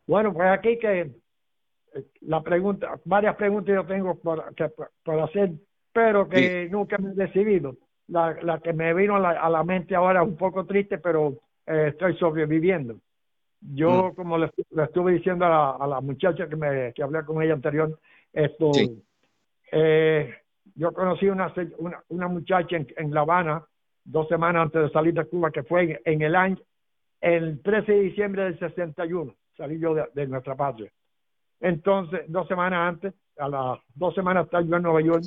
[0.06, 1.10] Bueno, pues aquí que eh,
[2.20, 4.54] la pregunta, varias preguntas yo tengo por,
[5.22, 5.52] hacer,
[5.92, 7.76] pero que nunca me he decidido.
[8.08, 11.34] La, que me vino a la, mente ahora es un poco triste, pero
[11.66, 12.98] eh, estoy sobreviviendo.
[13.60, 14.14] Yo, mm.
[14.14, 14.50] como le,
[14.84, 17.98] estuve diciendo a la, muchacha que, me, que hablé con ella anterior,
[18.32, 18.70] esto,
[19.72, 20.34] eh,
[20.74, 23.64] yo conocí una, una, una muchacha en, La Habana
[24.04, 26.58] dos semanas antes de salir de Cuba, que fue en, el año,
[27.20, 30.90] el 13 de diciembre del 61, salí yo de, nuestra patria.
[31.60, 35.24] Entonces, dos semanas antes, a las dos semanas estaba yo en Nueva York,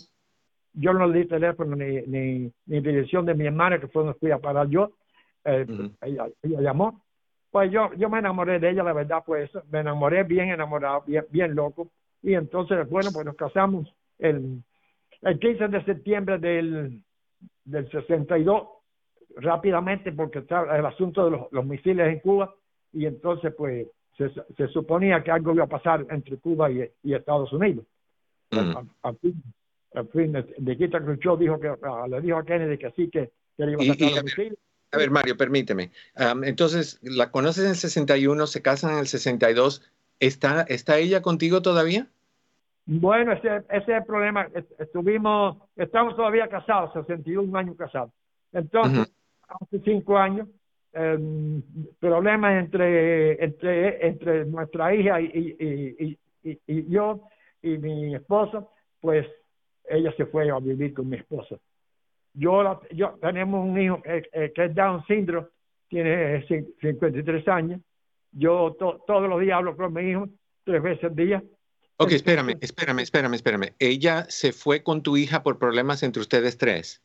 [0.74, 4.18] yo no le di teléfono ni, ni, ni dirección de mi hermana, que fue donde
[4.18, 4.94] fui a parar yo.
[5.44, 5.66] Eh,
[6.02, 7.04] ella, ella, llamó
[7.52, 11.26] pues yo, yo me enamoré de ella, la verdad, pues me enamoré bien enamorado, bien,
[11.30, 11.90] bien loco.
[12.24, 14.64] Y entonces, bueno, pues nos casamos el,
[15.22, 17.04] el 15 de septiembre del,
[17.66, 18.68] del 62,
[19.36, 22.56] rápidamente, porque está el asunto de los, misiles en Cuba.
[22.94, 23.88] Y entonces, pues,
[24.18, 27.86] se, se, suponía que algo iba a pasar entre Cuba y, y Estados Unidos.
[28.52, 29.44] Al, fin,
[29.94, 33.32] al fin, de Quita Khrushchev dijo que, ah, le dijo a Kennedy que sí, que,
[33.58, 34.60] que le iba a sacar los misiles
[34.92, 35.92] a ver, Mario, permíteme.
[36.44, 39.90] entonces, la conoces en el 61, se casan en el 62.
[40.20, 42.08] ¿Está, está ella contigo todavía?
[42.86, 44.48] Bueno, ese, ese es el problema.
[44.80, 48.12] Estuvimos, estamos todavía casados, 61 años casados.
[48.52, 49.12] Entonces,
[49.48, 50.48] hace cinco años,
[50.94, 51.64] el
[52.00, 55.56] problema entre, entre, entre nuestra hija y,
[56.44, 57.22] y, y, yo
[57.62, 59.26] y mi esposo, pues
[59.90, 61.60] ella se fue a vivir con mi esposo.
[62.34, 65.48] Yo, yo tenemos un hijo que, es Down syndrome,
[65.90, 67.82] tiene 53 años.
[68.32, 70.28] Yo todos los días hablo con mi hijo,
[70.64, 71.44] tres veces al día.
[71.98, 73.76] Ok, espérame, espérame, espérame, espérame.
[73.78, 77.04] ¿Ella se fue con tu hija por problemas entre ustedes tres?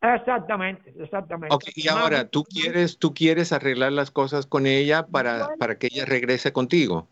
[0.00, 1.54] Exactamente, exactamente.
[1.54, 5.88] Ok, y ahora, ¿tú quieres, ¿tú quieres arreglar las cosas con ella para, para que
[5.90, 7.08] ella regrese contigo?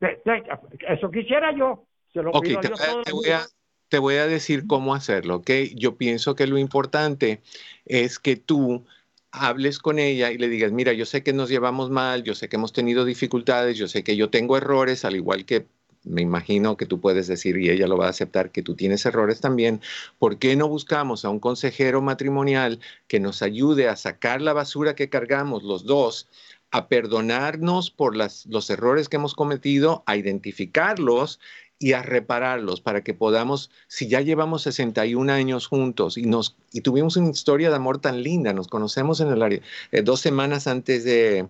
[0.00, 1.86] Eso quisiera yo.
[2.12, 3.40] Se lo pido te, te, voy a,
[3.88, 5.50] te voy a decir cómo hacerlo, ¿ok?
[5.74, 7.42] Yo pienso que lo importante
[7.84, 8.84] es que tú
[9.30, 12.48] hables con ella y le digas, mira, yo sé que nos llevamos mal, yo sé
[12.48, 15.66] que hemos tenido dificultades, yo sé que yo tengo errores, al igual que
[16.04, 19.04] me imagino que tú puedes decir, y ella lo va a aceptar, que tú tienes
[19.06, 19.80] errores también,
[20.18, 22.78] ¿por qué no buscamos a un consejero matrimonial
[23.08, 26.28] que nos ayude a sacar la basura que cargamos los dos,
[26.70, 31.40] a perdonarnos por las, los errores que hemos cometido, a identificarlos
[31.78, 36.80] y a repararlos para que podamos, si ya llevamos 61 años juntos y, nos, y
[36.80, 39.60] tuvimos una historia de amor tan linda, nos conocemos en el área,
[39.92, 41.46] eh, dos semanas antes de,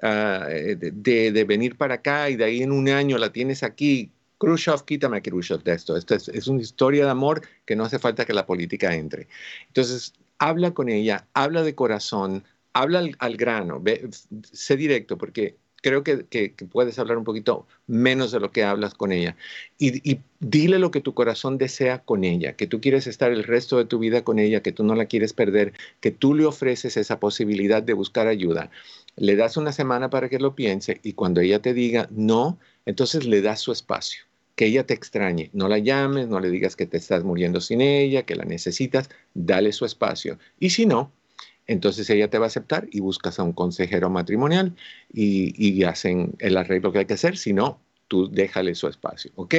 [0.00, 4.12] Ah, eh, de, venir para acá y de ahí en un año la tienes aquí.
[4.38, 5.96] Khrushchev, quítame a Khrushchev de esto.
[5.96, 9.26] Esto es, una historia de amor que no hace falta que la política entre.
[9.66, 13.82] Entonces, habla con ella, habla de corazón, habla al, grano,
[14.52, 19.12] sé directo, porque creo que, puedes hablar un poquito menos de lo que hablas con
[19.12, 19.36] ella.
[19.78, 23.76] Y, dile lo que tu corazón desea con ella, que tú quieres estar el resto
[23.78, 26.96] de tu vida con ella, que tú no la quieres perder, que tú le ofreces
[26.96, 28.70] esa posibilidad de buscar ayuda
[29.18, 33.26] le das una semana para que lo piense y cuando ella te diga no, entonces
[33.26, 34.22] le das su espacio,
[34.54, 37.80] que ella te extrañe, no la llames, no le digas que te estás muriendo sin
[37.80, 40.38] ella, que la necesitas, dale su espacio.
[40.60, 41.12] Y si no,
[41.68, 44.74] entonces ella te va a aceptar y buscas a un consejero matrimonial
[45.12, 49.54] y, hacen el arreglo que hay que hacer, si no, tú déjale su espacio, ¿ok?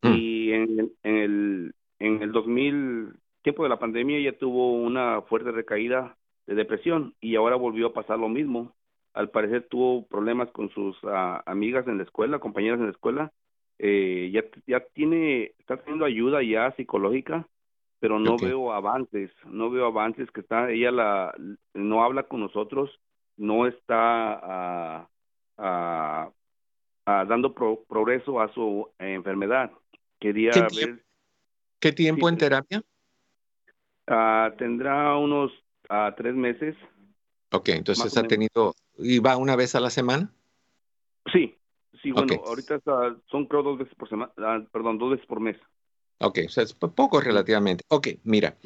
[0.00, 0.14] mm.
[0.14, 5.50] y en, en, el, en el 2000, tiempo de la pandemia, ella tuvo una fuerte
[5.50, 8.74] recaída de depresión y ahora volvió a pasar lo mismo.
[9.12, 13.32] Al parecer tuvo problemas con sus ah, amigas en la escuela, compañeras en la escuela.
[13.78, 17.46] Eh, ya, ya tiene, está teniendo ayuda ya psicológica,
[18.00, 21.34] pero no veo avances, no veo avances que está, ella la,
[21.74, 22.90] no habla con nosotros,
[23.36, 25.08] no está
[25.58, 26.32] uh,
[27.04, 29.70] dando progreso a su enfermedad.
[30.18, 31.04] Quería ¿Qué ver.
[31.78, 32.82] ¿Qué tiempo en terapia?
[34.58, 35.52] tendrá unos
[36.16, 36.76] tres meses.
[37.52, 40.32] Ok, entonces ha tenido, ¿y va una vez a la semana?
[41.32, 41.56] Sí,
[42.02, 42.80] sí, bueno, ahorita
[43.30, 44.32] son creo dos veces por semana,
[44.72, 45.56] perdón, dos veces por mes.
[46.18, 47.84] Ok, o sea, es poco relativamente.
[47.88, 48.56] Ok, mira,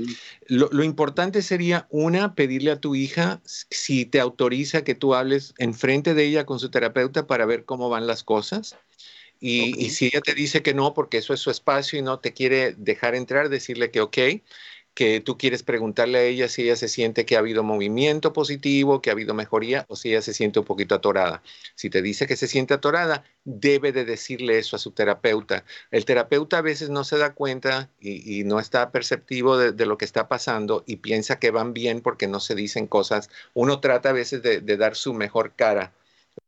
[0.47, 5.55] lo, lo, importante sería, una, pedirle a tu hija si te autoriza que tú hables
[5.59, 8.77] enfrente de ella con su terapeuta para ver cómo van las cosas.
[9.41, 12.21] Y, y si ella te dice que no, porque eso es su espacio y no
[12.21, 14.19] te quiere dejar entrar, decirle que ok,
[14.95, 19.01] que tú quieres preguntarle a ella si ella se siente que ha habido movimiento positivo,
[19.01, 21.43] que ha habido mejoría o si ella se siente un poquito atorada.
[21.75, 25.65] Si te dice que se siente atorada, debe de decirle eso a su terapeuta.
[25.91, 30.05] El terapeuta a veces no se da cuenta y, no está perceptivo de, lo que
[30.05, 33.31] está pasando y piensa que van bien porque no se dicen cosas.
[33.55, 35.93] Uno trata a veces de dar su mejor cara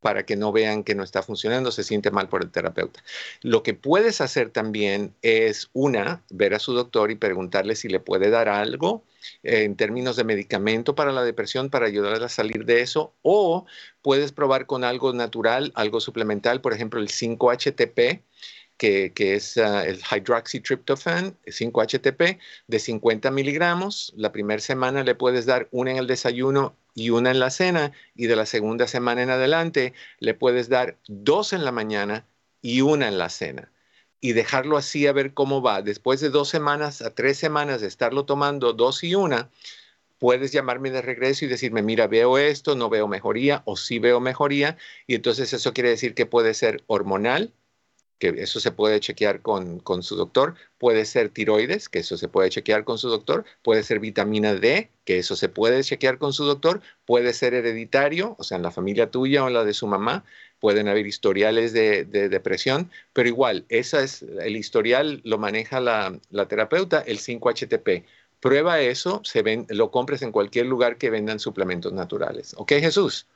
[0.00, 3.02] para que no vean que no está funcionando, se siente mal por el terapeuta.
[3.40, 8.00] Lo que puedes hacer también es, una, ver a su doctor y preguntarle si le
[8.00, 9.04] puede dar algo
[9.42, 13.64] eh, en términos de medicamento para la depresión para ayudarle a salir de eso, o
[14.02, 18.22] puedes probar con algo natural, algo suplemental, por ejemplo, el 5-HTP.
[18.82, 24.12] Que, es ah, el hydroxytryptophan, 5-HTP, de 50 miligramos.
[24.16, 27.92] La primera semana le puedes dar una en el desayuno y una en la cena
[28.16, 32.26] y de la segunda semana en adelante le puedes dar dos en la mañana
[32.60, 33.70] y una en la cena
[34.20, 35.82] y dejarlo así a ver cómo va.
[35.82, 39.48] Después de dos semanas a tres semanas de estarlo tomando dos y una,
[40.18, 44.20] puedes llamarme de regreso y decirme, mira, veo esto, no veo mejoría o sí veo
[44.20, 44.76] mejoría.
[45.06, 47.52] Y entonces eso quiere decir que puede ser hormonal,
[48.22, 52.28] que eso se puede chequear con, con, su doctor, puede ser tiroides, que eso se
[52.28, 56.32] puede chequear con su doctor, puede ser vitamina D, que eso se puede chequear con
[56.32, 59.74] su doctor, puede ser hereditario, o sea, en la familia tuya o en la de
[59.74, 60.22] su mamá,
[60.60, 66.16] pueden haber historiales de, depresión, pero igual, esa es, el historial lo maneja la,
[66.46, 68.04] terapeuta, el 5-HTP.
[68.38, 72.54] Prueba eso, se ven, lo compres en cualquier lugar que vendan suplementos naturales.
[72.56, 73.26] ¿Ok, Jesús?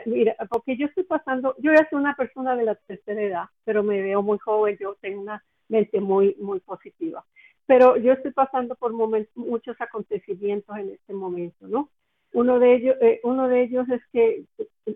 [0.06, 3.82] mira, porque yo estoy pasando, yo ya soy una persona de la tercera edad, pero
[3.82, 7.24] me veo muy joven, yo tengo una mente muy, muy positiva.
[7.66, 11.88] Pero yo estoy pasando por momentos, muchos acontecimientos en este momento, ¿no?
[12.32, 14.44] Uno de ellos, eh, uno de ellos es que,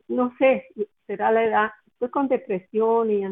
[0.09, 0.67] no sé,
[1.07, 3.25] será la edad, estoy con depresión y,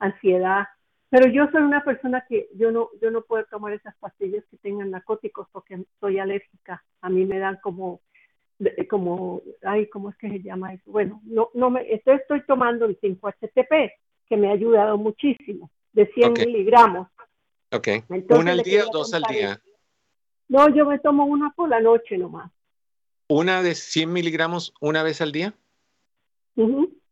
[0.00, 0.66] ansiedad,
[1.10, 4.58] pero yo soy una persona que yo no, yo no puedo tomar esas pastillas que
[4.58, 6.84] tengan narcóticos porque soy alérgica.
[7.00, 8.00] A mí me dan como
[8.88, 10.90] como, ay, ¿cómo es que se llama eso?
[10.90, 13.92] Bueno, no, no me, estoy, estoy tomando el 5-HTP,
[14.28, 17.08] que me ha ayudado muchísimo, de 100 miligramos.
[17.70, 17.88] Ok.
[18.30, 19.60] ¿Una al día o dos al día?
[20.48, 22.50] No, yo me tomo una por la noche nomás.
[23.28, 25.54] ¿Una de 100 miligramos una vez al día?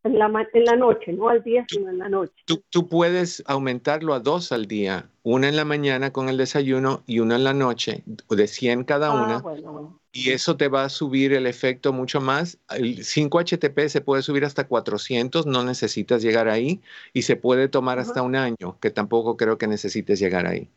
[0.06, 2.32] En, la, en la noche, no al día, sino en la noche.
[2.44, 7.02] Tú, tú, puedes aumentarlo a dos al día, una en la mañana con el desayuno
[7.06, 9.38] y una en la noche, de 100 cada ah, una.
[9.40, 12.58] Bueno, bueno y eso te va a subir el efecto mucho más.
[12.70, 16.80] El 5-HTP se puede subir hasta 400, no necesitas llegar ahí,
[17.12, 20.68] y se puede tomar hasta un año, que tampoco creo que necesites llegar ahí.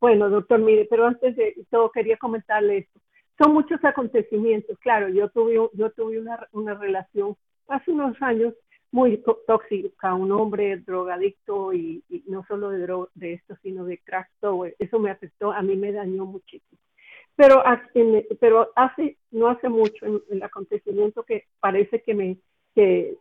[0.00, 3.00] Bueno, doctor, mire, pero antes de todo quería comentarle esto.
[3.42, 7.36] Son muchos acontecimientos, claro, yo tuve, yo tuve una, una relación
[7.68, 8.54] hace unos años
[8.90, 14.66] muy tóxica, un hombre drogadicto y, no solo de, de esto, sino de crack, todo
[14.78, 16.80] eso me afectó, a mí me dañó muchísimo.
[17.38, 17.62] Pero,
[18.74, 22.38] hace, no hace mucho, el acontecimiento que parece que me,
[22.74, 23.16] que,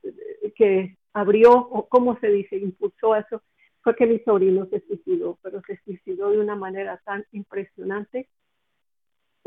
[0.55, 3.43] que abrió, o cómo se dice, impulsó eso,
[3.81, 8.27] fue que mi sobrino se suicidó, pero se suicidó de una manera tan impresionante.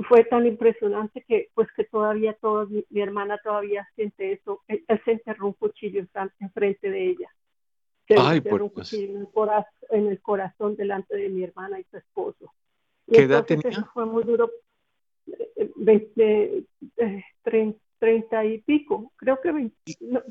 [0.09, 4.63] Fue tan impresionante que, pues, que todavía, todo, mi, hermana todavía siente eso.
[4.69, 6.05] Él, se enterró un cuchillo
[6.41, 7.29] enfrente de ella.
[8.07, 11.85] Se enterró un cuchillo en el, corazón, en el corazón delante de mi hermana y
[11.91, 12.53] su esposo.
[13.11, 13.85] ¿Qué edad tenía?
[13.93, 14.51] fue muy duro.
[15.77, 16.65] 20,
[16.97, 17.25] eh,
[17.99, 19.77] 30, y pico, creo que 20,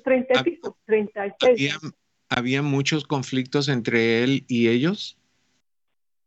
[0.03, 1.34] 30 y pico, 36.
[1.41, 1.93] ¿Había,
[2.30, 5.17] ¿Había muchos conflictos entre él y ellos?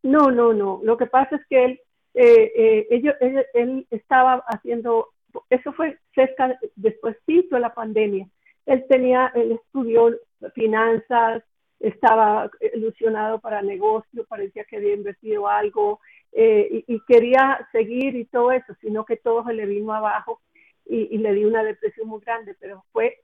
[0.03, 0.81] No, no, no.
[0.83, 1.81] Lo que pasa es que él,
[2.15, 5.09] eh, eh, ellos, él, estaba haciendo,
[5.51, 8.29] eso fue cerca, después de la pandemia.
[8.67, 10.11] Él tenía, él estudió
[10.55, 11.43] finanzas,
[11.81, 16.01] estaba ilusionado para negocio, parecía que había invertido algo,
[16.33, 20.41] eh, y, quería seguir y todo eso, sino que todo se le vino abajo
[20.87, 23.21] y, le di una depresión muy grande, pero fue,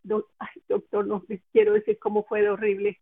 [0.68, 2.98] doctor, no quiero decir cómo fue de horrible.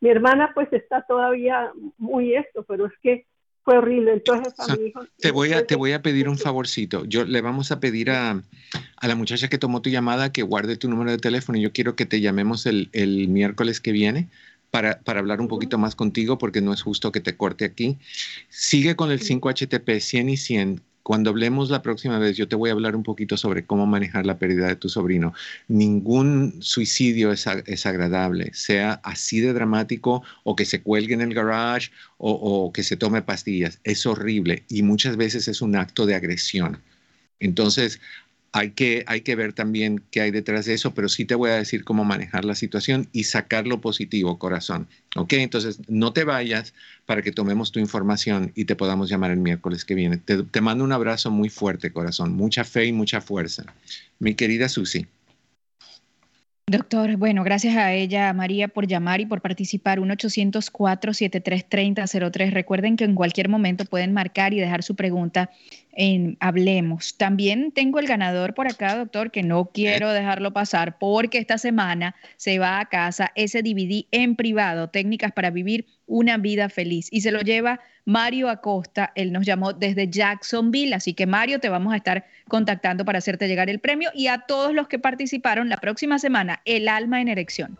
[0.00, 3.26] Mi hermana pues está todavía muy esto, pero es que
[3.62, 4.12] fue horrible.
[4.14, 7.04] Entonces a mi hijo, te voy a te voy a pedir un favorcito.
[7.04, 8.42] Yo le vamos a pedir a,
[8.96, 11.58] a, la muchacha que tomó tu llamada que guarde tu número de teléfono.
[11.58, 14.28] Yo quiero que te llamemos el, el miércoles que viene
[14.70, 17.98] para, para, hablar un poquito más contigo porque no es justo que te corte aquí.
[18.48, 20.82] Sigue con el 5-HTP 100 y 100.
[21.08, 24.26] Cuando hablemos la próxima vez, yo te voy a hablar un poquito sobre cómo manejar
[24.26, 25.32] la pérdida de tu sobrino.
[25.66, 31.32] Ningún suicidio es, es agradable, sea así de dramático o que se cuelgue en el
[31.32, 33.80] garage o, o que se tome pastillas.
[33.84, 36.82] Es horrible y muchas veces es un acto de agresión.
[37.40, 38.00] Entonces,
[38.52, 41.50] hay que, hay que ver también qué hay detrás de eso, pero sí te voy
[41.50, 44.88] a decir cómo manejar la situación y sacar lo positivo, corazón.
[45.16, 45.34] ¿Ok?
[45.34, 46.74] Entonces, no te vayas
[47.06, 50.16] para que tomemos tu información y te podamos llamar el miércoles que viene.
[50.16, 52.34] Te, te mando un abrazo muy fuerte, corazón.
[52.34, 53.64] Mucha fe y mucha fuerza.
[54.18, 55.06] Mi querida Susi.
[56.70, 60.00] Doctor, bueno, gracias a ella, María, por llamar y por participar.
[60.00, 62.50] 1-800-473-3003.
[62.50, 65.48] Recuerden que en cualquier momento pueden marcar y dejar su pregunta
[65.92, 67.16] en Hablemos.
[67.16, 72.14] También tengo el ganador por acá, doctor, que no quiero dejarlo pasar porque esta semana
[72.36, 77.08] se va a casa ese DVD en privado, técnicas para vivir una vida feliz.
[77.10, 79.12] Y se lo lleva Mario Acosta.
[79.14, 80.94] Él nos llamó desde Jacksonville.
[80.94, 84.46] Así que Mario, te vamos a estar contactando para hacerte llegar el premio y a
[84.48, 87.76] todos los que participaron la próxima semana, el alma en erección.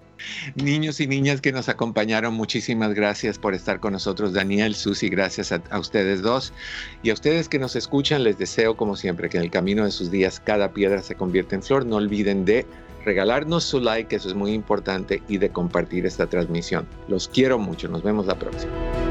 [0.55, 4.35] Niños y niñas que nos acompañaron, muchísimas gracias por estar con nosotros.
[4.35, 6.53] Daniel, Susi, gracias a, a, ustedes dos.
[7.03, 9.91] Y a ustedes que nos escuchan, les deseo como siempre que en el camino de
[9.91, 11.87] sus días cada piedra se convierta en flor.
[11.87, 12.66] No olviden de
[13.03, 16.87] regalarnos su like, eso es muy importante, y de compartir esta transmisión.
[17.09, 17.89] Los quiero mucho.
[17.89, 19.08] Nos vemos la próxima.